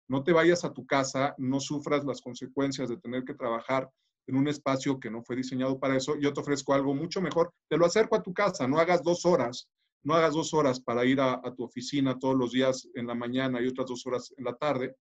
[0.08, 3.90] no te vayas a tu casa, no sufras las consecuencias de tener que trabajar
[4.30, 7.52] en un espacio que no fue diseñado para eso, yo te ofrezco algo mucho mejor,
[7.68, 9.68] te lo acerco a tu casa, no hagas dos horas,
[10.04, 13.62] no hagas dos horas para ir a, tu oficina todos los días en la mañana
[13.62, 14.96] y otras dos horas en la tarde,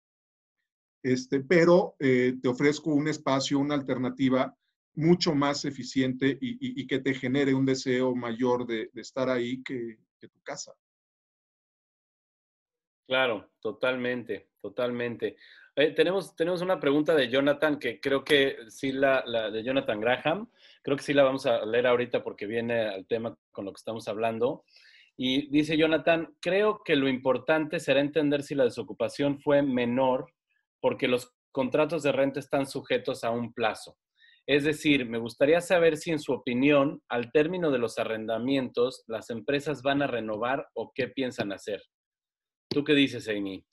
[1.03, 4.55] este, pero eh, te ofrezco un espacio, una alternativa
[4.95, 10.29] mucho más eficiente y, que te genere un deseo mayor de, estar ahí que, que
[10.29, 10.73] tu casa.
[13.07, 15.37] Claro, totalmente, totalmente.
[15.77, 20.01] Eh, tenemos, tenemos una pregunta de Jonathan que creo que sí la, la, de Jonathan
[20.01, 20.49] Graham,
[20.83, 23.79] creo que sí la vamos a leer ahorita porque viene al tema con lo que
[23.79, 24.65] estamos hablando.
[25.17, 30.33] Y dice Jonathan, creo que lo importante será entender si la desocupación fue menor
[30.81, 33.97] porque los contratos de renta están sujetos a un plazo.
[34.47, 39.31] Es decir, me gustaría saber si en su opinión, al término de los arrendamientos, las
[39.31, 41.83] empresas van a renovar o qué piensan hacer.
[42.75, 43.65] ¿Tú qué dices, Amy?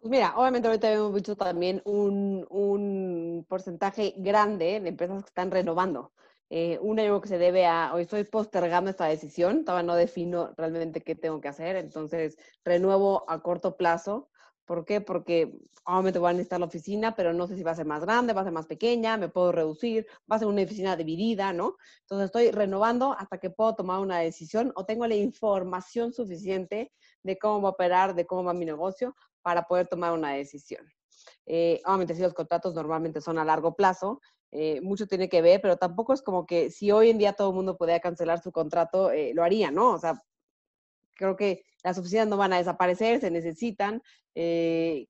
[0.00, 5.50] Pues mira, obviamente ahorita hemos visto también un, un porcentaje grande de empresas que están
[5.50, 6.12] renovando.
[6.50, 10.52] Eh, una yo que se debe a, hoy estoy postergando esta decisión, todavía no defino
[10.56, 14.28] realmente qué tengo que hacer, entonces renuevo a corto plazo.
[14.64, 15.00] ¿Por qué?
[15.00, 18.02] Porque obviamente voy a necesitar la oficina, pero no sé si va a ser más
[18.02, 21.52] grande, va a ser más pequeña, me puedo reducir, va a ser una oficina dividida,
[21.52, 21.76] ¿no?
[22.02, 27.38] Entonces estoy renovando hasta que puedo tomar una decisión o tengo la información suficiente de
[27.38, 30.86] cómo va a operar, de cómo va mi negocio para poder tomar una decisión.
[31.46, 34.20] Eh, obviamente, si los contratos normalmente son a largo plazo,
[34.52, 37.50] eh, mucho tiene que ver, pero tampoco es como que si hoy en día todo
[37.50, 39.92] el mundo pudiera cancelar su contrato, eh, lo haría, ¿no?
[39.92, 40.22] O sea,
[41.22, 44.02] creo que las oficinas no van a desaparecer, se necesitan.
[44.34, 45.06] Eh,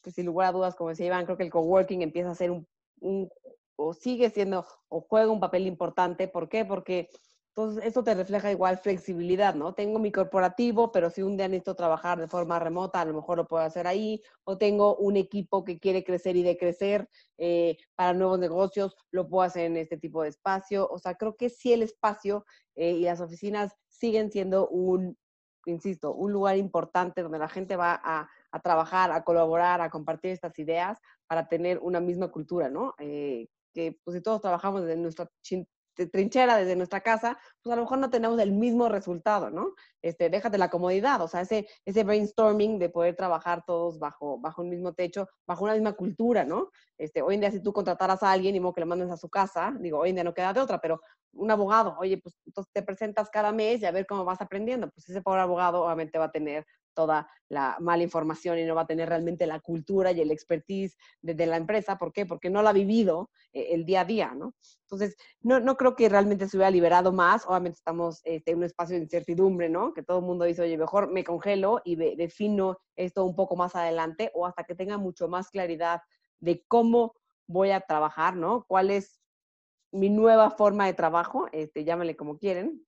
[0.00, 2.50] pues, sin lugar a dudas, como decía Iván, creo que el coworking empieza a ser
[2.50, 3.28] un,
[3.76, 6.28] o sigue siendo, o juega un papel importante.
[6.28, 6.64] ¿Por qué?
[6.64, 7.10] Porque
[7.56, 9.72] entonces, esto te refleja igual flexibilidad, ¿no?
[9.72, 13.38] Tengo mi corporativo, pero si un día necesito trabajar de forma remota, a lo mejor
[13.38, 14.22] lo puedo hacer ahí.
[14.44, 17.08] O tengo un equipo que quiere crecer y decrecer
[17.38, 20.86] eh, para nuevos negocios, lo puedo hacer en este tipo de espacio.
[20.90, 25.16] O sea, creo que sí el espacio eh, y las oficinas siguen siendo un,
[25.66, 28.28] insisto, un lugar importante donde la gente va a,
[28.62, 32.94] trabajar, a colaborar, a compartir estas ideas para tener una misma cultura, ¿no?
[32.98, 35.28] Eh, que pues si todos trabajamos desde nuestra
[36.04, 39.74] trinchera desde nuestra casa, pues a lo mejor no tenemos el mismo resultado, ¿no?
[40.02, 44.60] Este, déjate la comodidad, o sea, ese, ese brainstorming de poder trabajar todos bajo, bajo
[44.60, 46.70] un mismo techo, bajo una misma cultura, ¿no?
[46.98, 49.16] Este, hoy en día si tú contrataras a alguien y modo que le mandes a
[49.16, 51.00] su casa, digo, hoy en día no queda de otra, pero
[51.32, 54.90] un abogado, oye, pues entonces te presentas cada mes y a ver cómo vas aprendiendo,
[54.90, 58.82] pues ese pobre abogado obviamente va a tener toda la mala información y no va
[58.82, 61.98] a tener realmente la cultura y el expertise de, la empresa.
[61.98, 62.26] ¿Por qué?
[62.26, 64.54] Porque no la ha vivido eh, el día a día, ¿no?
[64.82, 67.44] Entonces, no, no creo que realmente se hubiera liberado más.
[67.46, 69.92] Obviamente estamos este, en un espacio de incertidumbre, ¿no?
[69.92, 73.76] Que todo el mundo dice, oye, mejor me congelo y defino esto un poco más
[73.76, 76.00] adelante o hasta que tenga mucho más claridad
[76.40, 77.14] de cómo
[77.46, 78.64] voy a trabajar, ¿no?
[78.66, 79.20] ¿Cuál es
[79.92, 81.46] mi nueva forma de trabajo?
[81.52, 82.86] Este, llámale como quieren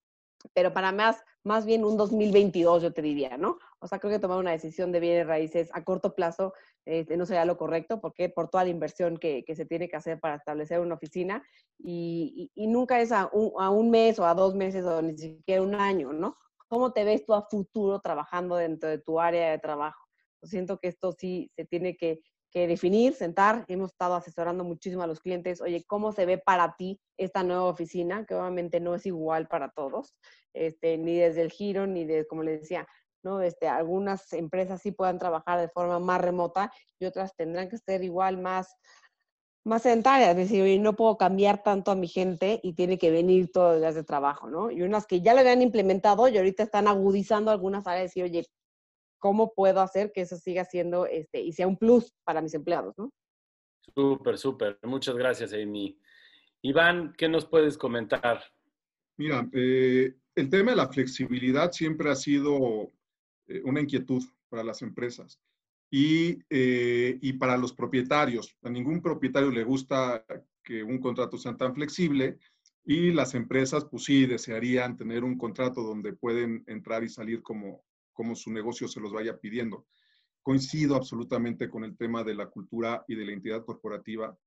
[0.55, 3.59] pero para más, más bien un 2022, yo te diría, ¿no?
[3.81, 6.53] O sea, creo que tomar una decisión de bienes raíces a corto plazo
[6.85, 9.97] este, no sería lo correcto, porque por toda la inversión que, que, se tiene que
[9.97, 11.45] hacer para establecer una oficina,
[11.79, 15.17] y, y, nunca es a un, a un, mes o a dos meses o ni
[15.17, 16.37] siquiera un año, ¿no?
[16.69, 20.07] ¿Cómo te ves tú a futuro trabajando dentro de tu área de trabajo?
[20.43, 23.64] Yo siento que esto sí se tiene que, que definir, sentar.
[23.69, 27.64] Hemos estado asesorando muchísimo a los clientes, oye, ¿cómo se ve para ti esta nueva
[27.64, 28.25] oficina?
[28.27, 30.14] Que obviamente no es igual para todos,
[30.55, 32.87] este, ni desde el giro, ni de, como les decía,
[33.22, 33.40] ¿no?
[33.40, 38.02] Este, algunas empresas sí puedan trabajar de forma más remota y otras tendrán que ser
[38.04, 38.76] igual más,
[39.64, 40.31] más sedentarias.
[40.31, 43.72] Es decir, oye, no puedo cambiar tanto a mi gente y tiene que venir todos
[43.72, 44.70] los días de trabajo, ¿no?
[44.70, 48.46] Y unas que ya lo habían implementado y ahorita están agudizando algunas áreas y, oye,
[49.18, 52.94] ¿cómo puedo hacer que eso siga siendo este, y sea un plus para mis empleados,
[52.96, 53.11] ¿no?
[53.94, 54.78] Súper, súper.
[54.83, 55.98] Muchas gracias, Amy.
[56.62, 58.42] Iván, ¿qué nos puedes comentar?
[59.16, 62.92] Mira, eh, el tema de la flexibilidad siempre ha sido
[63.65, 65.41] una inquietud para las empresas
[65.91, 68.57] y, eh, y, para los propietarios.
[68.63, 70.25] A ningún propietario le gusta
[70.63, 72.39] que un contrato sea tan flexible
[72.85, 77.85] y las empresas, pues sí, desearían tener un contrato donde pueden entrar y salir como,
[78.13, 79.87] como su negocio se los vaya pidiendo.
[80.43, 84.39] Coincido absolutamente con el tema de la cultura y de la entidad corporativa.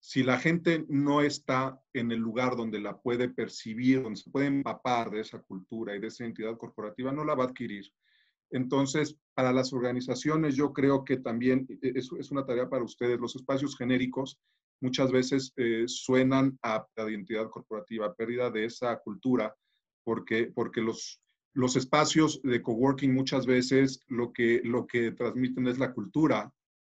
[0.00, 4.46] Si la gente no está en el lugar donde la puede percibir, donde se puede
[4.46, 7.90] empapar de esa cultura y de esa entidad corporativa, no la va a adquirir.
[8.52, 13.18] Entonces, para las organizaciones, yo creo que también e, e, es, una tarea para ustedes.
[13.18, 14.38] Los espacios genéricos
[14.80, 19.54] muchas veces eh, suenan a la identidad corporativa, pérdida de esa cultura,
[20.04, 21.20] porque, porque los,
[21.54, 26.52] los espacios de coworking muchas veces lo que, lo que transmiten es la cultura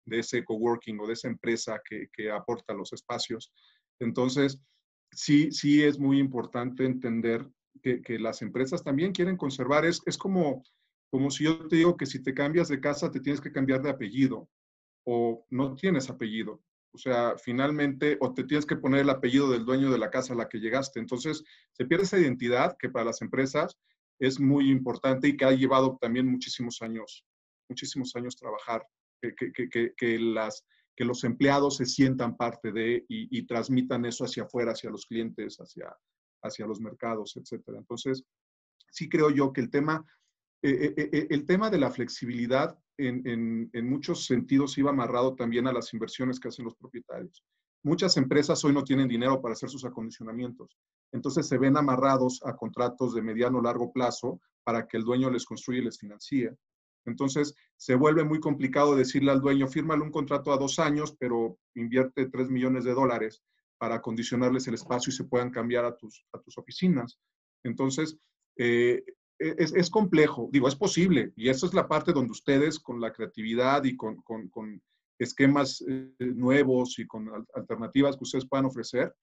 [0.06, 3.54] de ese coworking o de esa empresa que, que aporta los espacios.
[4.00, 4.60] Entonces,
[5.12, 7.48] sí, sí es muy importante entender
[7.82, 9.86] que, que las empresas también quieren conservar.
[9.86, 10.64] Es, es como
[11.10, 13.82] como si yo te digo que si te cambias de casa te tienes que cambiar
[13.82, 14.50] de apellido
[15.06, 16.62] o no tienes apellido.
[16.92, 20.34] O sea, finalmente, o te tienes que poner el apellido del dueño de la casa
[20.34, 21.00] a la que llegaste.
[21.00, 23.78] Entonces, se pierde esa identidad que para las empresas
[24.18, 27.26] es muy importante y que ha llevado también muchísimos años,
[27.70, 28.88] muchísimos años trabajar,
[29.22, 30.66] que, que, que, las,
[30.96, 35.58] que los empleados se sientan parte de y, transmitan eso hacia afuera, hacia los clientes,
[35.58, 35.94] hacia,
[36.44, 37.80] hacia los mercados, etcétera.
[37.80, 38.24] Entonces,
[38.90, 40.06] sí creo yo que el tema
[40.68, 45.72] eh, eh, eh, el tema de la flexibilidad en, muchos sentidos iba amarrado también a
[45.72, 47.44] las inversiones que hacen los propietarios.
[47.84, 50.76] Muchas empresas hoy no tienen dinero para hacer sus acondicionamientos,
[51.12, 55.30] entonces se ven amarrados a contratos de mediano o largo plazo para que el dueño
[55.30, 56.56] les construya y les financie.
[57.06, 61.60] Entonces se vuelve muy complicado decirle al dueño, fírmale un contrato a dos años, pero
[61.76, 63.44] invierte tres millones de dólares
[63.78, 67.20] para acondicionarles el espacio y se puedan cambiar a tus, a tus oficinas.
[67.64, 68.18] Entonces,
[69.40, 73.84] es, complejo, digo, es posible, y esa es la parte donde ustedes con la creatividad
[73.84, 74.24] y con,
[75.18, 79.14] esquemas eh, nuevos y con alternativas que ustedes puedan ofrecer,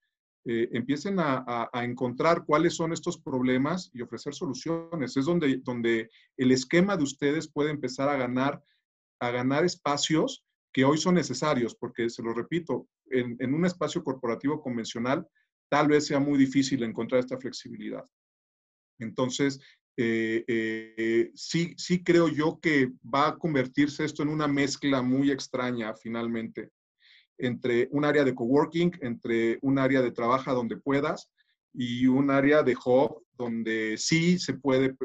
[0.45, 5.15] eh, empiecen a, encontrar cuáles son estos problemas y ofrecer soluciones.
[5.15, 8.61] Es donde, donde el esquema de ustedes puede empezar a ganar,
[9.19, 14.03] a ganar espacios que hoy son necesarios, porque se lo repito, en, en un espacio
[14.03, 15.27] corporativo convencional
[15.69, 18.03] tal vez sea muy difícil encontrar esta flexibilidad.
[18.99, 19.59] Entonces,
[19.95, 25.29] eh, eh, sí, sí creo yo que va a convertirse esto en una mezcla muy
[25.29, 26.71] extraña finalmente
[27.37, 31.29] entre un área de coworking, entre un área de trabajo donde puedas
[31.73, 34.95] y un área de hub donde sí se puede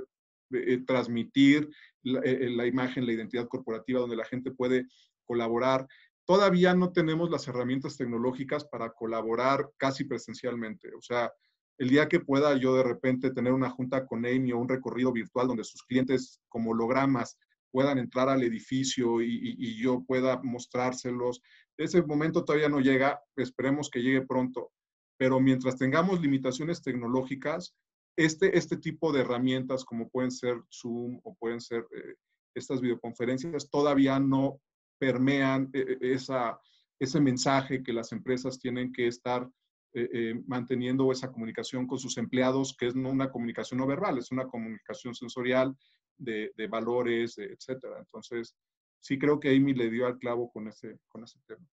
[0.53, 1.69] eh, transmitir
[2.03, 4.87] la, la, imagen, la identidad corporativa, donde la gente puede
[5.25, 5.87] colaborar.
[6.25, 10.95] Todavía no tenemos las herramientas tecnológicas para colaborar casi presencialmente.
[10.95, 11.33] O sea,
[11.79, 15.13] el día que pueda yo de repente tener una junta con Amy o un recorrido
[15.13, 17.39] virtual donde sus clientes como hologramas
[17.71, 21.41] puedan entrar al edificio y, yo pueda mostrárselos.
[21.77, 24.73] Ese momento todavía no llega, esperemos que llegue pronto,
[25.17, 27.75] pero mientras tengamos limitaciones tecnológicas,
[28.17, 32.15] este, este tipo de herramientas como pueden ser Zoom o pueden ser eh,
[32.55, 34.61] estas videoconferencias todavía no
[34.99, 36.61] permean eh, eh, esa,
[36.99, 39.49] ese mensaje que las empresas tienen que estar
[39.95, 44.19] eh, eh, manteniendo esa comunicación con sus empleados, que es no una comunicación no verbal,
[44.19, 45.75] es una comunicación sensorial
[46.17, 47.99] de, valores, etcétera.
[47.99, 48.57] Entonces,
[49.01, 51.67] sí creo que Amy le dio al clavo con ese, con ese tema.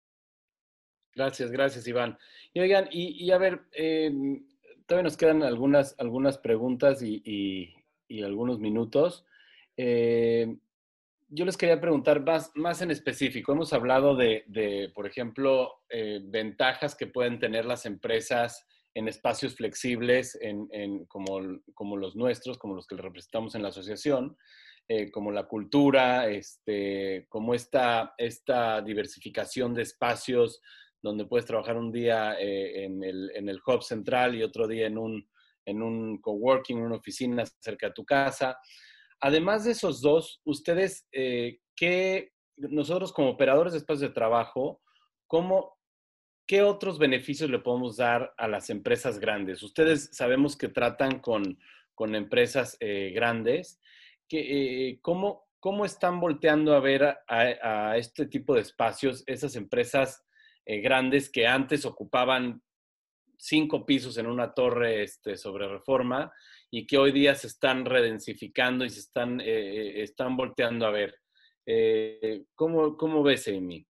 [1.13, 2.17] Gracias, gracias, Iván.
[2.53, 4.11] Y oigan, y, a ver, eh,
[4.85, 7.73] todavía nos quedan algunas, algunas preguntas y,
[8.07, 9.25] y algunos minutos.
[9.77, 10.57] Eh,
[11.35, 13.51] yo les quería preguntar más, más en específico.
[13.51, 20.37] Hemos hablado de, por ejemplo, eh, ventajas que pueden tener las empresas en espacios flexibles
[20.41, 21.41] en, como,
[21.73, 24.37] como, los nuestros, como los que representamos en la asociación,
[24.87, 30.61] eh, como la cultura, este, como esta, esta diversificación de espacios
[31.01, 34.87] donde puedes trabajar un día eh, en, el, en, el, hub central y otro día
[34.87, 35.29] en un,
[35.65, 38.57] en un coworking, en una oficina cerca de tu casa.
[39.25, 44.83] Además de esos dos, ustedes, eh, ¿qué, nosotros como operadores de espacios de trabajo,
[45.25, 45.79] ¿cómo,
[46.45, 49.63] ¿qué otros beneficios le podemos dar a las empresas grandes?
[49.63, 51.57] Ustedes sabemos que tratan con,
[51.95, 53.81] con empresas eh, grandes.
[54.29, 59.55] Que, eh, ¿cómo, ¿Cómo están volteando a ver a, a este tipo de espacios, esas
[59.55, 60.23] empresas
[60.65, 62.61] eh, grandes que antes ocupaban
[63.39, 66.31] cinco pisos en una torre este, sobre reforma
[66.71, 71.15] y que hoy día se están redensificando y se están, eh, están volteando a ver.
[71.65, 73.85] Eh, ¿cómo, ¿Cómo ves, Amy?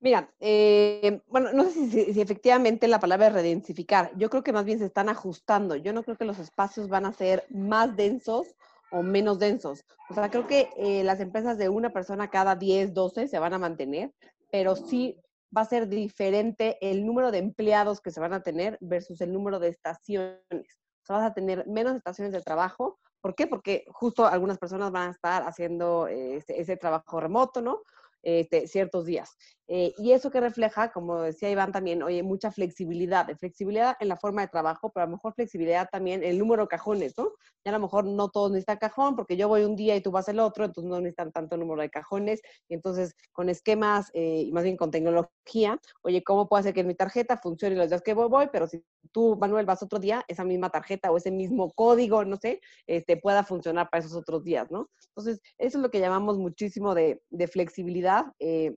[0.00, 4.12] Mira, eh, bueno, no sé si, si, efectivamente la palabra es redensificar.
[4.16, 5.74] Yo creo que más bien se están ajustando.
[5.76, 8.54] Yo no creo que los espacios van a ser más densos
[8.90, 9.84] o menos densos.
[10.08, 13.54] O sea, creo que eh, las empresas de una persona cada 10, 12 se van
[13.54, 14.12] a mantener,
[14.50, 15.18] pero sí
[15.54, 19.32] va a ser diferente el número de empleados que se van a tener versus el
[19.32, 20.40] número de estaciones.
[20.50, 22.98] O sea, vas a tener menos estaciones de trabajo.
[23.20, 23.46] ¿Por qué?
[23.46, 27.82] Porque justo algunas personas van a estar haciendo ese, ese trabajo remoto, ¿no?
[28.26, 29.36] este, ciertos días.
[29.68, 34.16] Eh, y eso que refleja, como decía Iván también, oye, mucha flexibilidad, flexibilidad en la
[34.16, 37.32] forma de trabajo, pero a lo mejor flexibilidad también en el número de cajones, ¿no?
[37.64, 40.10] Ya a lo mejor no todos necesitan cajón, porque yo voy un día y tú
[40.12, 42.40] vas el otro, entonces no necesitan tanto número de cajones.
[42.68, 46.84] Y entonces, con esquemas eh, y más bien con tecnología, oye, ¿cómo puedo hacer que
[46.84, 50.24] mi tarjeta funcione los días que voy, voy, pero si tú, Manuel, vas otro día,
[50.28, 54.44] esa misma tarjeta o ese mismo código, no sé, este, pueda funcionar para esos otros
[54.44, 54.90] días, ¿no?
[55.08, 58.26] Entonces, eso es lo que llamamos muchísimo de, de flexibilidad.
[58.38, 58.76] Eh,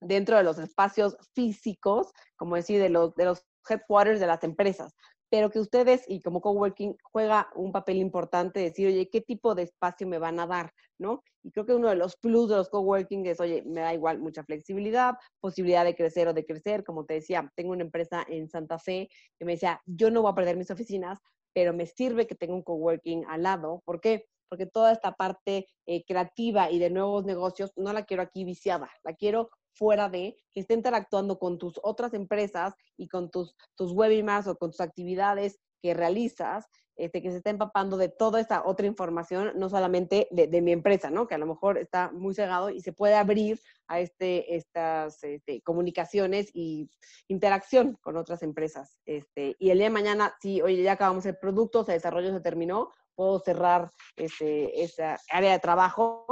[0.00, 4.94] dentro de los espacios físicos, como decir, de los, de los headquarters de las empresas,
[5.34, 9.64] pero que ustedes y como coworking juega un papel importante decir, oye, ¿qué tipo de
[9.64, 10.72] espacio me van a dar?
[10.96, 11.24] ¿No?
[11.42, 14.20] Y creo que uno de los plus de los coworking es, oye, me da igual
[14.20, 16.84] mucha flexibilidad, posibilidad de crecer o de crecer.
[16.84, 20.30] Como te decía, tengo una empresa en Santa Fe que me decía, yo no voy
[20.30, 21.18] a perder mis oficinas,
[21.52, 23.82] pero me sirve que tenga un coworking al lado.
[23.84, 24.26] ¿Por qué?
[24.48, 28.88] Porque toda esta parte eh, creativa y de nuevos negocios no la quiero aquí viciada,
[29.02, 33.92] la quiero fuera de, que esté interactuando con tus otras empresas y con tus, tus
[33.92, 36.66] webinars o con tus actividades que realizas,
[36.96, 40.72] este, que se esté empapando de toda esta otra información, no solamente de, de, mi
[40.72, 41.26] empresa, ¿no?
[41.26, 45.60] Que a lo mejor está muy cegado y se puede abrir a este, estas este,
[45.62, 46.88] comunicaciones y
[47.28, 48.96] interacción con otras empresas.
[49.04, 52.32] Este, y el día de mañana, si, oye, ya acabamos el producto, o el desarrollo
[52.32, 56.26] se terminó, puedo cerrar este, esa área de trabajo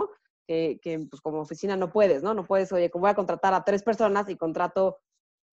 [0.46, 2.34] que, pues como oficina no puedes, ¿no?
[2.34, 4.98] No puedes, oye, voy a contratar a tres personas y contrato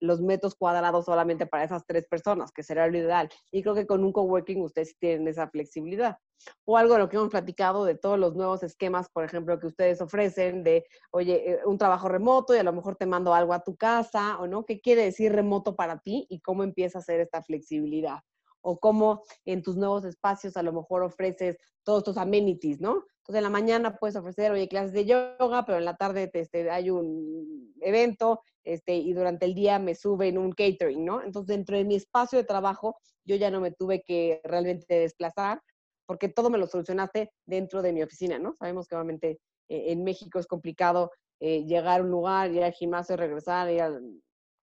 [0.02, 3.30] los metros cuadrados solamente para esas tres personas, que será lo ideal.
[3.52, 6.18] Y creo que con un coworking ustedes tienen esa flexibilidad.
[6.66, 9.68] O algo de lo que hemos platicado de todos los nuevos esquemas, por ejemplo, que
[9.68, 13.54] ustedes ofrecen de, oye, eh, un trabajo remoto y a lo mejor te mando algo
[13.54, 17.02] a tu casa, o no, ¿qué quiere decir remoto para ti y cómo empieza a
[17.02, 18.20] ser esta flexibilidad?
[18.62, 23.06] O cómo en tus nuevos espacios a lo mejor ofreces todos tus amenities, ¿no?
[23.30, 26.72] Entonces, en la mañana puedes ofrecer, oye, clases de yoga, pero en la tarde este,
[26.72, 31.22] hay un evento este, y durante el día me suben un catering, ¿no?
[31.22, 35.62] Entonces, dentro de mi espacio de trabajo, yo ya no me tuve que realmente desplazar
[36.08, 38.56] porque todo me lo solucionaste dentro de mi oficina, ¿no?
[38.56, 42.74] Sabemos que obviamente eh, en México es complicado eh, llegar a un lugar, ir al
[42.74, 43.96] gimnasio, regresar, ir a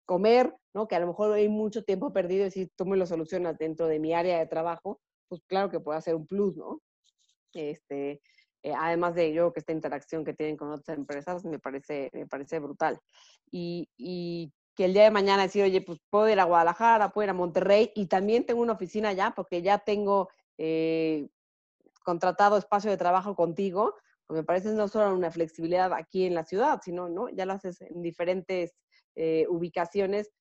[0.07, 0.89] comer, ¿no?
[0.89, 3.89] Que a lo mejor hay mucho tiempo perdido y si tú me lo solucionas dentro
[3.89, 6.81] de mi área de trabajo, pues claro que puede ser un plus, ¿no?
[7.53, 8.23] Este,
[8.65, 12.27] eh, además de yo que esta interacción que tienen con otras empresas, me parece, me
[12.27, 12.99] parece brutal.
[13.51, 17.27] Y, y, que el día de mañana decir, oye, pues puedo ir a Guadalajara, puedo
[17.27, 21.29] ir a Monterrey y también tengo una oficina allá porque ya tengo eh,
[22.03, 23.95] contratado espacio de trabajo contigo,
[24.27, 27.29] pues me parece no solo una flexibilidad aquí en la ciudad, sino, ¿no?
[27.29, 28.75] Ya lo haces en diferentes
[29.15, 30.33] eh, ubicaciones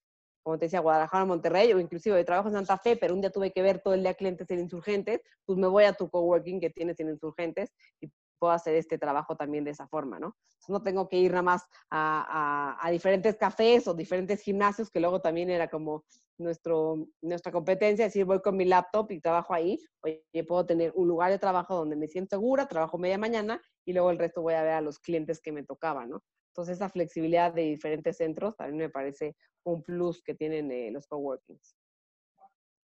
[0.44, 3.32] como te decía, Guadalajara, Monterrey, o inclusive de trabajo en Santa Fe, pero un día
[3.32, 6.60] tuve que ver todo el día clientes en insurgentes, pues me voy a tu coworking
[6.60, 8.12] que tienes en insurgentes y
[8.44, 10.36] puedo hacer este trabajo también de esa forma, ¿no?
[10.56, 15.00] Entonces no tengo que ir nada más a, a, diferentes cafés o diferentes gimnasios, que
[15.00, 16.04] luego también era como
[16.38, 21.08] nuestro, nuestra competencia, decir, voy con mi laptop y trabajo ahí, oye, puedo tener un
[21.08, 24.56] lugar de trabajo donde me siento segura, trabajo media mañana y luego el resto voy
[24.56, 26.24] a ver a los clientes que me tocaban, ¿no?
[26.54, 31.08] Entonces, esa flexibilidad de diferentes centros también me parece un plus que tienen eh, los
[31.08, 31.76] coworkings.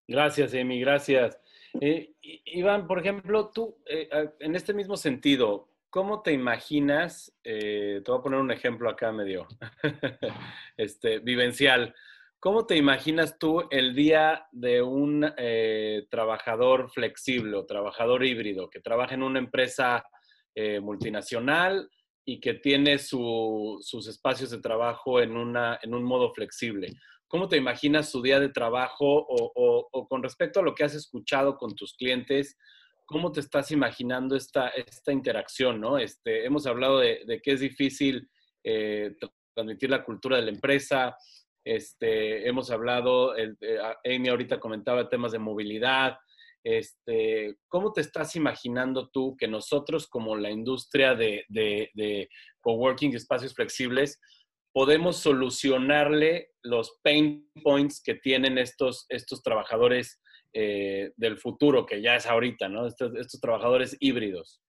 [0.07, 1.39] Gracias, Emi, gracias.
[1.79, 2.15] Eh,
[2.45, 4.09] Iván, por ejemplo, tú, eh,
[4.39, 7.31] en este mismo sentido, ¿cómo te imaginas?
[7.43, 9.47] Te voy a poner un ejemplo acá medio
[10.77, 11.93] este, vivencial.
[12.39, 15.31] ¿Cómo te imaginas tú el día de un
[16.09, 20.03] trabajador flexible trabajador híbrido que trabaja en una empresa
[20.81, 21.87] multinacional?
[22.25, 26.93] Y que tiene su, sus espacios de trabajo en, una, en un modo flexible.
[27.27, 31.57] ¿Cómo te imaginas su día de trabajo o, con respecto a lo que has escuchado
[31.57, 32.57] con tus clientes?
[33.09, 35.81] ¿cómo te estás imaginando esta, esta interacción?
[35.81, 35.97] ¿no?
[35.97, 38.29] Este, hemos hablado de, que es difícil
[38.63, 39.15] eh,
[39.55, 41.17] transmitir la cultura de la empresa.
[41.65, 43.57] Este, hemos hablado, el,
[44.05, 46.17] Amy ahorita comentaba temas de movilidad.
[46.63, 52.29] Este, ¿Cómo te estás imaginando tú que nosotros como la industria de, de, de
[52.61, 54.19] coworking, espacios flexibles,
[54.71, 60.19] podemos solucionarle los pain points que tienen estos, estos trabajadores
[60.53, 62.87] eh, del futuro, que ya es ahorita, ¿no?
[62.87, 64.61] Estos, trabajadores híbridos.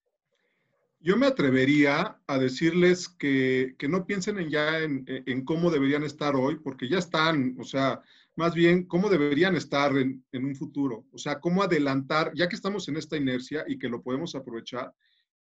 [1.01, 6.59] Yo me atrevería a decirles que, no piensen en ya en, cómo deberían estar hoy,
[6.62, 8.03] porque ya están, o sea,
[8.41, 11.05] más bien cómo deberían estar en, en, un futuro.
[11.12, 14.95] O sea, cómo adelantar, ya que estamos en esta inercia y que lo podemos aprovechar,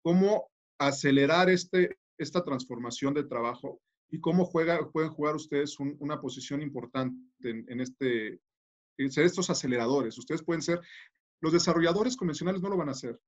[0.03, 3.80] cómo acelerar este, esta transformación de trabajo
[4.11, 8.38] y cómo juega, pueden jugar ustedes una posición importante en, este,
[9.09, 10.18] ser estos aceleradores.
[10.18, 10.78] Ustedes pueden ser,
[11.40, 13.18] los desarrolladores convencionales no lo van a hacer.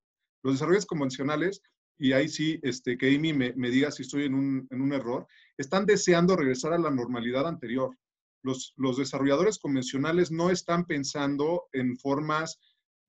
[0.43, 1.63] Los desarrolladores convencionales,
[1.97, 4.93] y ahí sí, este, que Amy me, me diga si estoy en un, en un,
[4.93, 7.97] error, están deseando regresar a la normalidad anterior.
[8.45, 12.61] Los, los desarrolladores convencionales no están pensando en formas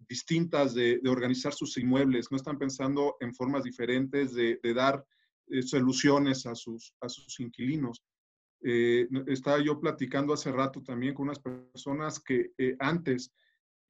[0.07, 5.05] distintas de, de, organizar sus inmuebles, no están pensando en formas diferentes de, de dar
[5.47, 8.03] eh, soluciones a sus, a sus inquilinos.
[8.61, 13.31] Eh, estaba yo platicando hace rato también con unas personas que eh, antes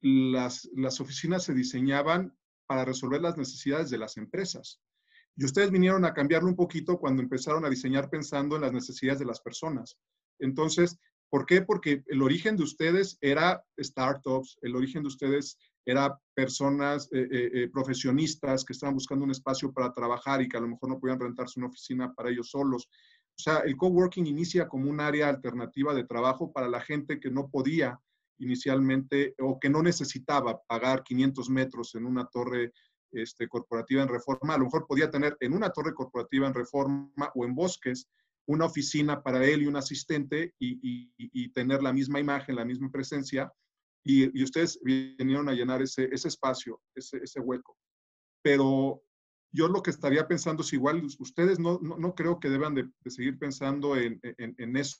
[0.00, 2.36] las, las oficinas se diseñaban
[2.66, 4.80] para resolver las necesidades de las empresas.
[5.36, 9.18] Y ustedes vinieron a cambiarlo un poquito cuando empezaron a diseñar pensando en las necesidades
[9.18, 9.98] de las personas.
[10.38, 10.98] Entonces,
[11.36, 11.60] ¿por qué?
[11.60, 17.50] Porque el origen de ustedes era startups, el origen de ustedes era personas eh, eh,
[17.52, 20.98] eh, profesionistas que estaban buscando un espacio para trabajar y que a lo mejor no
[20.98, 22.88] podían rentarse una oficina para ellos solos.
[22.88, 27.30] O sea, el coworking inicia como un área alternativa de trabajo para la gente que
[27.30, 28.00] no podía
[28.38, 32.72] inicialmente o que no necesitaba pagar 500 metros en una torre
[33.12, 34.54] este, corporativa en reforma.
[34.54, 38.08] A lo mejor podía tener en una torre corporativa en reforma o en bosques
[38.46, 42.90] una oficina para él y un asistente y, y tener la misma imagen, la misma
[42.90, 43.52] presencia
[44.06, 47.76] y, ustedes vinieron a llenar ese, ese espacio, ese, ese, hueco.
[48.40, 49.02] Pero
[49.52, 52.88] yo lo que estaría pensando es igual, ustedes no, no, no creo que deban de,
[53.06, 54.98] seguir pensando en, en, en, eso.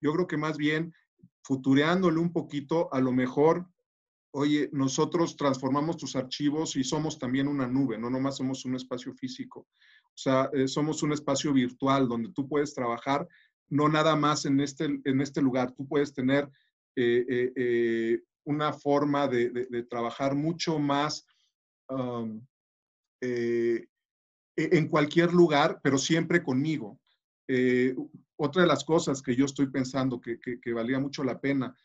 [0.00, 0.92] Yo creo que más bien,
[1.44, 3.68] futureándole un poquito, a lo mejor,
[4.32, 9.14] oye, nosotros transformamos tus archivos y somos también una nube, no nomás somos un espacio
[9.14, 9.68] físico.
[10.18, 13.26] O sea, eh, somos un espacio virtual donde tú puedes trabajar,
[13.68, 16.50] no nada más en este, en este lugar, tú puedes tener
[16.96, 21.24] eh, eh, una forma de, trabajar mucho más
[23.20, 23.86] e,
[24.56, 26.98] en cualquier lugar, pero siempre conmigo.
[28.36, 31.76] otra de las cosas que yo estoy pensando que, valía mucho la pena,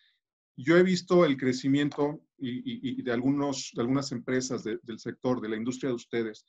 [0.55, 5.57] yo he visto el crecimiento y, de, algunos, de algunas empresas del sector, de la
[5.57, 6.45] industria de ustedes,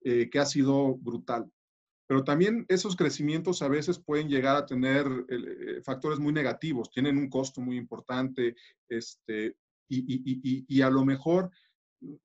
[0.00, 1.50] que ha sido brutal.
[2.12, 7.16] Pero también esos crecimientos a veces pueden llegar a tener eh, factores muy negativos, tienen
[7.16, 8.54] un costo muy importante,
[8.86, 9.56] este,
[9.88, 11.50] y, a lo mejor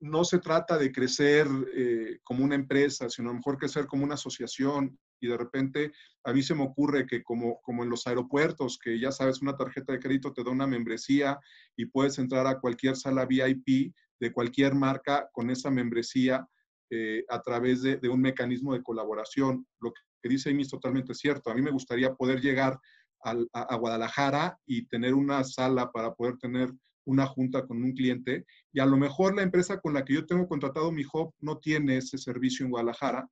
[0.01, 4.03] no se trata de crecer eh, como una empresa, sino a lo mejor crecer como
[4.03, 4.99] una asociación.
[5.19, 5.91] Y de repente
[6.23, 9.55] a mí se me ocurre que como, como en los aeropuertos, que ya sabes, una
[9.55, 11.39] tarjeta de crédito te da una membresía
[11.75, 16.47] y puedes entrar a cualquier sala VIP de cualquier marca con esa membresía
[16.89, 19.67] eh, a través de, un mecanismo de colaboración.
[19.79, 21.49] Lo que dice Amy es totalmente cierto.
[21.49, 22.79] A mí me gustaría poder llegar
[23.23, 26.71] a, Guadalajara y tener una sala para poder tener
[27.05, 30.25] una junta con un cliente y a lo mejor la empresa con la que yo
[30.25, 33.27] tengo contratado mi hub no tiene ese servicio en Guadalajara,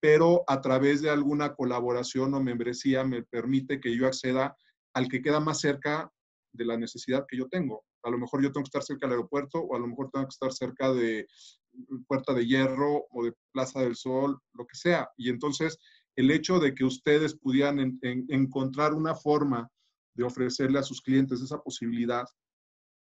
[0.00, 4.56] pero a través de alguna colaboración o membresía me permite que yo acceda
[4.94, 6.12] al que queda más cerca
[6.52, 7.84] de la necesidad que yo tengo.
[8.02, 10.26] A lo mejor yo tengo que estar cerca del aeropuerto o a lo mejor tengo
[10.26, 11.26] que estar cerca de
[12.06, 15.08] Puerta de Hierro o de Plaza del Sol, lo que sea.
[15.16, 15.78] Y entonces
[16.16, 19.70] el hecho de que ustedes pudieran encontrar una forma
[20.14, 22.24] de ofrecerle a sus clientes esa posibilidad,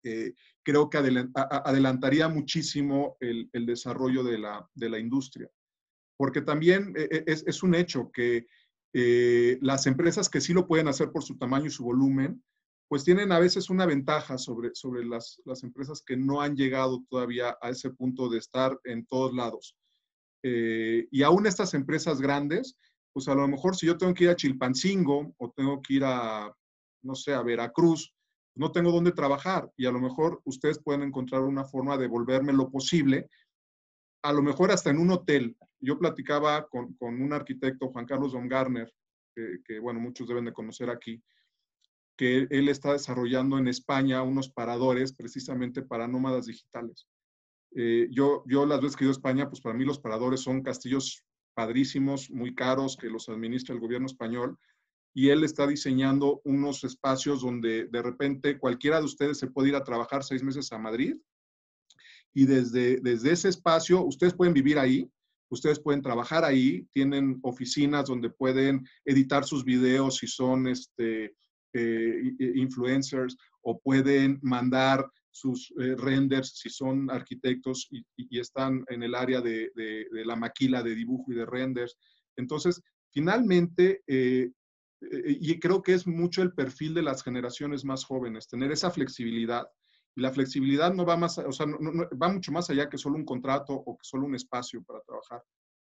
[0.03, 0.33] eh,
[0.63, 5.49] creo que adelantaría muchísimo el, desarrollo de la, industria.
[6.17, 8.47] Porque también eh, eh, es, es un hecho que
[9.59, 12.41] las empresas que sí lo pueden hacer por su tamaño y su volumen,
[12.87, 17.03] pues tienen a veces una ventaja sobre, sobre las, las, empresas que no han llegado
[17.09, 19.75] todavía a ese punto de estar en todos lados.
[20.43, 22.77] Eh, y aún estas empresas grandes,
[23.13, 26.03] pues a lo mejor si yo tengo que ir a Chilpancingo o tengo que ir
[26.05, 26.53] a,
[27.01, 28.13] no sé, a Veracruz,
[28.55, 32.53] no tengo dónde trabajar y a lo mejor ustedes pueden encontrar una forma de volverme
[32.53, 33.27] lo posible,
[34.23, 35.57] a lo mejor hasta en un hotel.
[35.79, 38.91] Yo platicaba con, un arquitecto, Juan Carlos Don Garner,
[39.35, 41.21] que, que, bueno, muchos deben de conocer aquí,
[42.17, 47.07] que él está desarrollando en España unos paradores precisamente para nómadas digitales.
[47.75, 50.39] Eh, yo, yo las veces que he ido a España, pues para mí los paradores
[50.39, 54.57] son castillos padrísimos, muy caros, que los administra el gobierno español,
[55.13, 59.75] y él está diseñando unos espacios donde de repente cualquiera de ustedes se puede ir
[59.75, 61.17] a trabajar seis meses a Madrid,
[62.33, 65.09] y desde, desde ese espacio ustedes pueden vivir ahí,
[65.49, 71.35] ustedes pueden trabajar ahí, tienen oficinas donde pueden editar sus videos si son este,
[71.73, 79.13] eh, influencers o pueden mandar sus eh, renders si son arquitectos y, están en el
[79.13, 79.69] área de,
[80.11, 81.97] la maquila de dibujo y de renders.
[82.37, 82.81] Entonces,
[83.11, 84.49] finalmente, eh,
[85.01, 89.67] y creo que es mucho el perfil de las generaciones más jóvenes, tener esa flexibilidad.
[90.15, 93.73] La flexibilidad no va más, o sea, va mucho más allá que solo un contrato
[93.73, 95.43] o que solo un espacio para trabajar.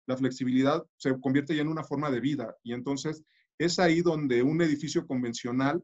[0.07, 3.23] La flexibilidad se convierte ya en una forma de vida y entonces
[3.57, 5.83] es ahí donde un edificio convencional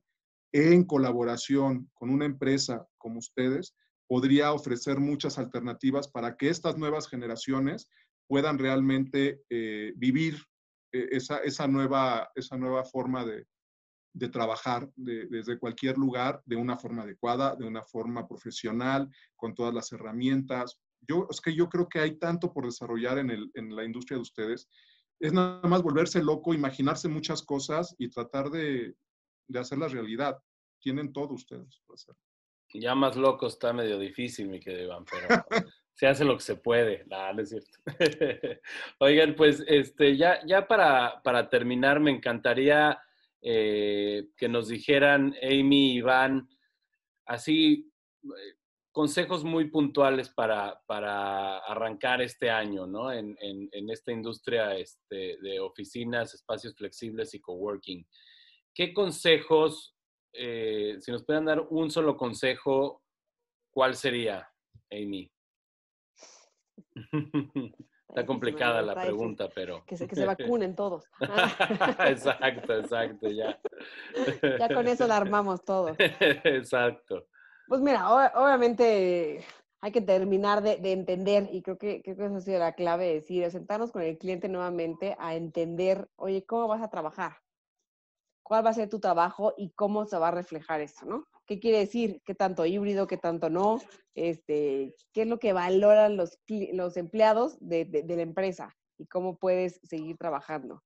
[0.51, 3.75] en colaboración con una empresa como ustedes,
[4.07, 7.89] podría ofrecer muchas alternativas para que estas nuevas generaciones
[8.27, 10.37] puedan realmente eh, vivir
[10.93, 13.45] eh, esa, nueva, esa nueva forma de,
[14.29, 19.91] trabajar desde cualquier lugar de una forma adecuada, de una forma profesional, con todas las
[19.91, 20.79] herramientas.
[21.01, 24.67] Yo, es que yo creo que hay tanto por desarrollar en, la industria de ustedes.
[25.19, 28.95] Es nada más volverse loco, imaginarse muchas cosas y tratar de,
[29.47, 30.37] de hacer la realidad.
[30.79, 32.21] Tienen todo ustedes para hacerlo.
[32.73, 35.27] Ya más loco está medio difícil, mi querido Iván, pero
[35.93, 37.05] se hace lo que se puede.
[37.07, 37.79] No, no es cierto.
[38.99, 42.99] Oigan, pues este, ya, para terminar, me encantaría
[43.41, 46.49] eh, que nos dijeran, Amy, Iván,
[47.25, 47.91] así,
[48.23, 48.57] eh,
[48.91, 53.11] consejos muy puntuales para, para arrancar este año, ¿no?
[53.11, 58.07] En, en, en esta industria este, de oficinas, espacios flexibles y coworking.
[58.73, 59.95] ¿Qué consejos,
[60.33, 63.03] eh, si nos pueden dar un solo consejo,
[63.69, 64.49] cuál sería,
[64.91, 65.31] Amy?
[68.17, 69.83] Está complicada la pregunta, pero...
[69.85, 71.05] Que se, que se vacunen todos.
[72.07, 73.59] exacto, exacto, ya.
[74.59, 75.95] ya con eso la armamos todo.
[75.99, 77.27] exacto.
[77.67, 79.45] Pues mira, obviamente
[79.81, 83.13] hay que terminar de, entender, y creo que, creo que eso ha sido la clave,
[83.13, 87.33] decir, sentarnos con el cliente nuevamente a entender, oye, ¿cómo vas a trabajar?
[88.47, 91.27] cuál va a ser tu trabajo y cómo se va a reflejar eso, ¿no?
[91.47, 92.21] ¿Qué quiere decir?
[92.25, 93.79] ¿Qué tanto híbrido, qué tanto no?
[94.15, 96.37] Este, ¿Qué es lo que valoran los,
[96.73, 100.83] los empleados de, de, la empresa y cómo puedes seguir trabajando?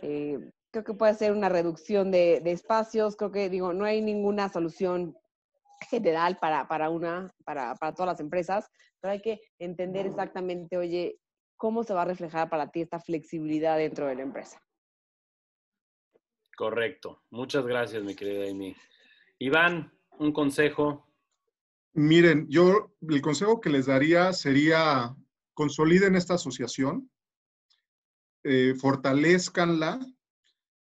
[0.00, 0.38] Eh,
[0.70, 4.48] creo que puede ser una reducción de, de, espacios, creo que, digo, no hay ninguna
[4.48, 5.14] solución
[5.90, 8.70] general para, para una, para, para todas las empresas,
[9.00, 11.18] pero hay que entender exactamente, oye,
[11.58, 14.58] cómo se va a reflejar para ti esta flexibilidad dentro de la empresa.
[16.56, 17.22] Correcto.
[17.30, 18.74] Muchas gracias, mi querida Amy.
[19.42, 21.08] Iván, un consejo.
[21.94, 25.16] Miren, yo el consejo que les daría sería
[25.52, 27.10] consoliden esta asociación,
[28.44, 29.98] eh, fortalezcanla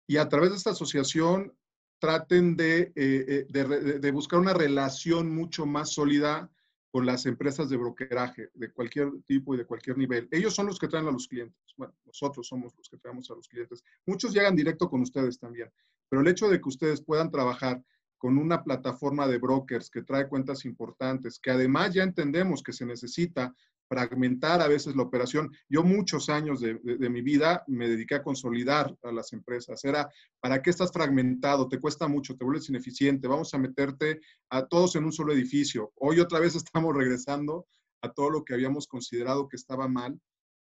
[0.07, 1.53] y a través de esta asociación
[1.99, 6.49] traten de, eh, eh, de, buscar una relación mucho más sólida
[6.93, 10.29] con las empresas de brokeraje de cualquier tipo y de cualquier nivel.
[10.31, 11.75] Ellos son los que traen a los clientes.
[11.77, 13.83] Bueno, nosotros somos los que traemos a los clientes.
[14.07, 15.69] Muchos llegan directo con ustedes también,
[16.09, 17.83] pero el hecho de que ustedes puedan trabajar
[18.19, 22.87] con una plataforma de brokers que trae cuentas importantes, que además ya entendemos que se
[22.87, 23.55] necesita
[23.89, 25.51] fragmentar a veces la operación.
[25.69, 29.85] Yo muchos años de, mi vida me dediqué a consolidar a las empresas.
[29.85, 30.11] Era,
[30.41, 31.69] ¿para qué estás fragmentado?
[31.69, 33.29] Te cuesta mucho, te vuelves ineficiente.
[33.29, 35.93] Vamos a meterte a todos en un solo edificio.
[35.97, 37.67] Hoy otra vez estamos regresando
[38.03, 40.21] a todo lo que habíamos considerado que estaba mal.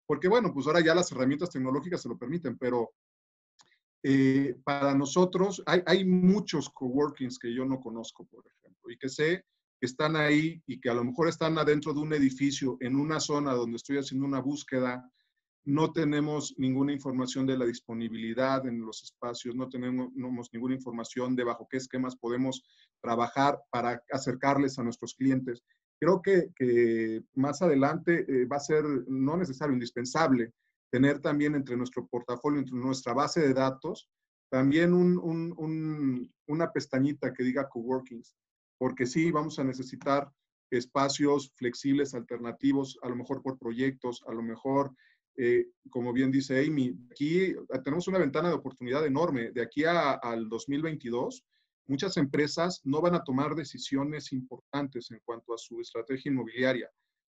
[0.07, 2.91] Porque bueno, pues ahora ya las herramientas tecnológicas se lo permiten, pero
[4.03, 9.09] eh, para nosotros hay, hay muchos coworkings que yo no conozco, por ejemplo, y que
[9.09, 9.45] sé
[9.81, 13.19] que están ahí y que a lo mejor están adentro de un edificio, en una
[13.19, 15.11] zona donde estoy haciendo una búsqueda,
[15.65, 20.11] no tenemos ninguna información de la disponibilidad en los espacios, no tenemos,
[20.53, 22.63] ninguna información de bajo qué esquemas podemos
[23.01, 25.63] trabajar para acercarles a nuestros clientes.
[25.99, 30.53] Creo que, más adelante eh, va a ser no necesario, indispensable,
[30.91, 34.11] tener también entre nuestro portafolio, entre nuestra base de datos,
[34.51, 38.35] también una pestañita que diga coworkings
[38.81, 40.33] porque sí, vamos a necesitar
[40.71, 44.95] espacios flexibles, alternativos, a lo mejor por proyectos, a lo mejor,
[45.37, 49.51] eh, como bien dice Amy, aquí tenemos una ventana de oportunidad enorme.
[49.51, 51.45] De aquí al 2022,
[51.89, 56.91] muchas empresas no van a tomar decisiones importantes en cuanto a su estrategia inmobiliaria.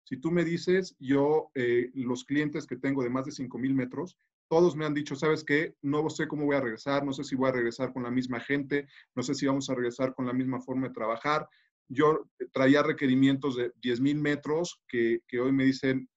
[0.06, 4.18] Si tú me dices, yo, eh, los clientes que tengo de más de 5,000 metros,
[4.47, 5.76] todos me han dicho, ¿sabes qué?
[5.82, 8.39] No sé cómo voy a regresar, no sé si voy a regresar con la misma
[8.39, 11.49] gente, no sé si vamos a regresar con la misma forma de trabajar,
[11.88, 16.08] yo traía requerimientos de 10 mil metros que, que hoy me dicen,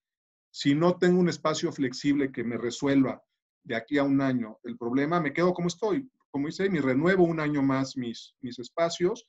[0.51, 3.21] si no tengo un espacio flexible que me resuelva
[3.63, 6.09] de aquí a un año el problema, me quedo como estoy.
[6.31, 9.27] Como dice, me renuevo un año más mis, mis espacios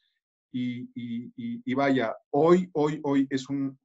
[0.53, 3.79] y, y, vaya, hoy, hoy, hoy es un,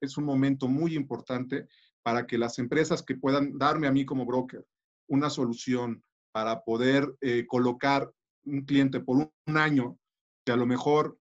[0.00, 1.66] es un momento muy importante
[2.02, 4.64] para que las empresas que puedan darme a mí como broker
[5.10, 8.10] una solución para poder eh, colocar
[8.44, 9.98] un cliente por un, año,
[10.44, 11.18] que a lo mejor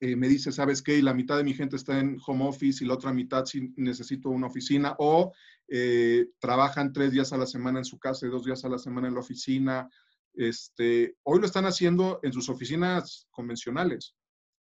[0.00, 1.02] eh, me dice, ¿sabes qué?
[1.02, 4.28] La mitad de mi gente está en home office y la otra mitad sí necesito
[4.28, 5.32] una oficina, o
[5.68, 8.78] eh, trabajan tres días a la semana en su casa y dos días a la
[8.78, 9.88] semana en la oficina.
[10.34, 14.14] Este, hoy lo están haciendo en sus oficinas convencionales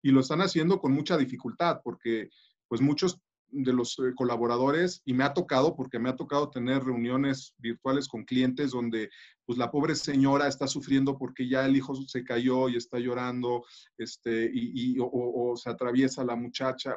[0.03, 2.29] y lo están haciendo con mucha dificultad porque
[2.69, 3.21] pues muchos
[3.55, 8.09] de los eh, colaboradores y me ha tocado, porque me ha tocado tener reuniones virtuales
[8.09, 9.11] con clientes donde
[9.47, 13.65] pues la pobre señora está sufriendo porque ya el hijo se cayó y está llorando,
[13.99, 16.97] este, y, o, se atraviesa la muchacha.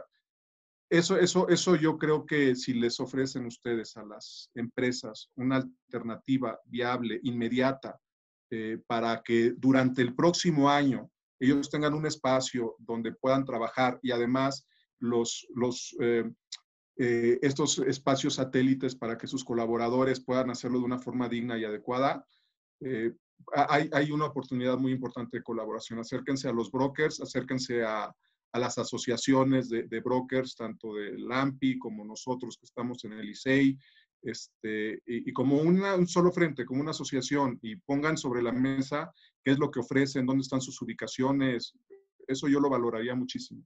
[0.89, 6.60] Eso, eso, eso yo creo que si les ofrecen ustedes a las empresas una alternativa
[6.66, 7.99] viable, inmediata,
[8.49, 14.12] eh, para que durante el próximo año ellos tengan un espacio donde puedan trabajar y
[14.12, 14.66] además
[15.00, 16.24] los, los, eh,
[16.98, 21.64] eh, estos espacios satélites para que sus colaboradores puedan hacerlo de una forma digna y
[21.64, 22.26] adecuada.
[22.82, 23.14] Eh,
[23.54, 26.00] hay, hay, una oportunidad muy importante de colaboración.
[26.00, 28.12] Acérquense a los brokers, acérquense a,
[28.52, 33.30] a las asociaciones de, de, brokers, tanto de LAMPI como nosotros que estamos en el
[33.30, 33.78] ISEI,
[34.24, 38.52] este, y, y, como una, un solo frente, como una asociación, y pongan sobre la
[38.52, 41.74] mesa qué es lo que ofrecen, dónde están sus ubicaciones.
[42.28, 43.64] Eso yo lo valoraría muchísimo.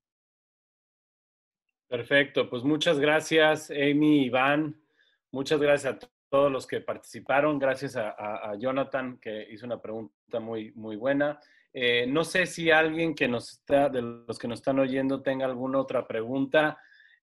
[1.92, 4.82] Perfecto, pues muchas gracias, Amy, Iván.
[5.30, 7.60] Muchas gracias a todos los que participaron.
[7.60, 11.38] Gracias a, Jonathan, que hizo una pregunta muy, muy buena.
[11.74, 15.46] Eh, no sé si alguien que nos está, de los que nos están oyendo, tenga
[15.46, 16.80] alguna otra pregunta.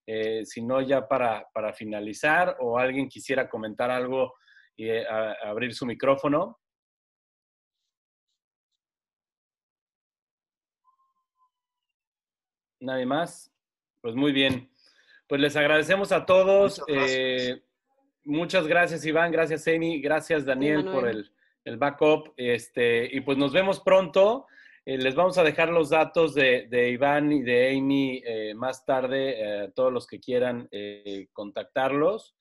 [0.06, 4.34] Eh, si no, ya para, para, finalizar, o alguien quisiera comentar algo
[4.76, 5.06] y eh,
[5.44, 6.58] abrir su micrófono.
[12.80, 13.50] ¿Nadie más?
[14.00, 14.70] Pues muy bien.
[15.26, 16.78] Pues les agradecemos a todos.
[16.78, 17.62] Muchas gracias, eh,
[18.24, 21.30] muchas gracias Iván, gracias Amy, gracias Daniel por el,
[21.64, 22.32] el, backup.
[22.36, 24.46] Este, y pues nos vemos pronto.
[24.86, 28.86] Eh, les vamos a dejar los datos de, de Iván y de Amy eh, más
[28.86, 30.68] tarde, todos los que quieran
[31.32, 32.34] contactarlos.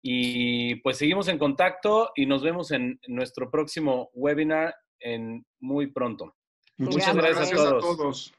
[0.00, 6.34] Y pues seguimos en contacto y nos vemos en nuestro próximo webinar en muy pronto.
[6.78, 8.32] Muchas, gracias, A todos.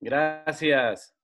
[0.00, 1.14] Gracias.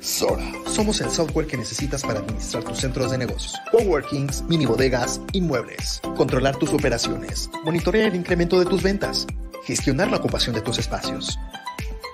[0.00, 0.44] Sora.
[0.66, 6.00] Somos el software que necesitas para administrar tus centros de negocios, coworkings, mini bodegas, inmuebles,
[6.16, 9.26] controlar tus operaciones, monitorear el incremento de tus ventas,
[9.64, 11.36] gestionar la ocupación de tus espacios.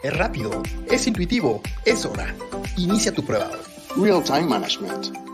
[0.02, 2.34] Es rápido, es intuitivo, es hora.
[2.78, 3.50] Inicia tu prueba
[3.96, 5.29] Real Time Management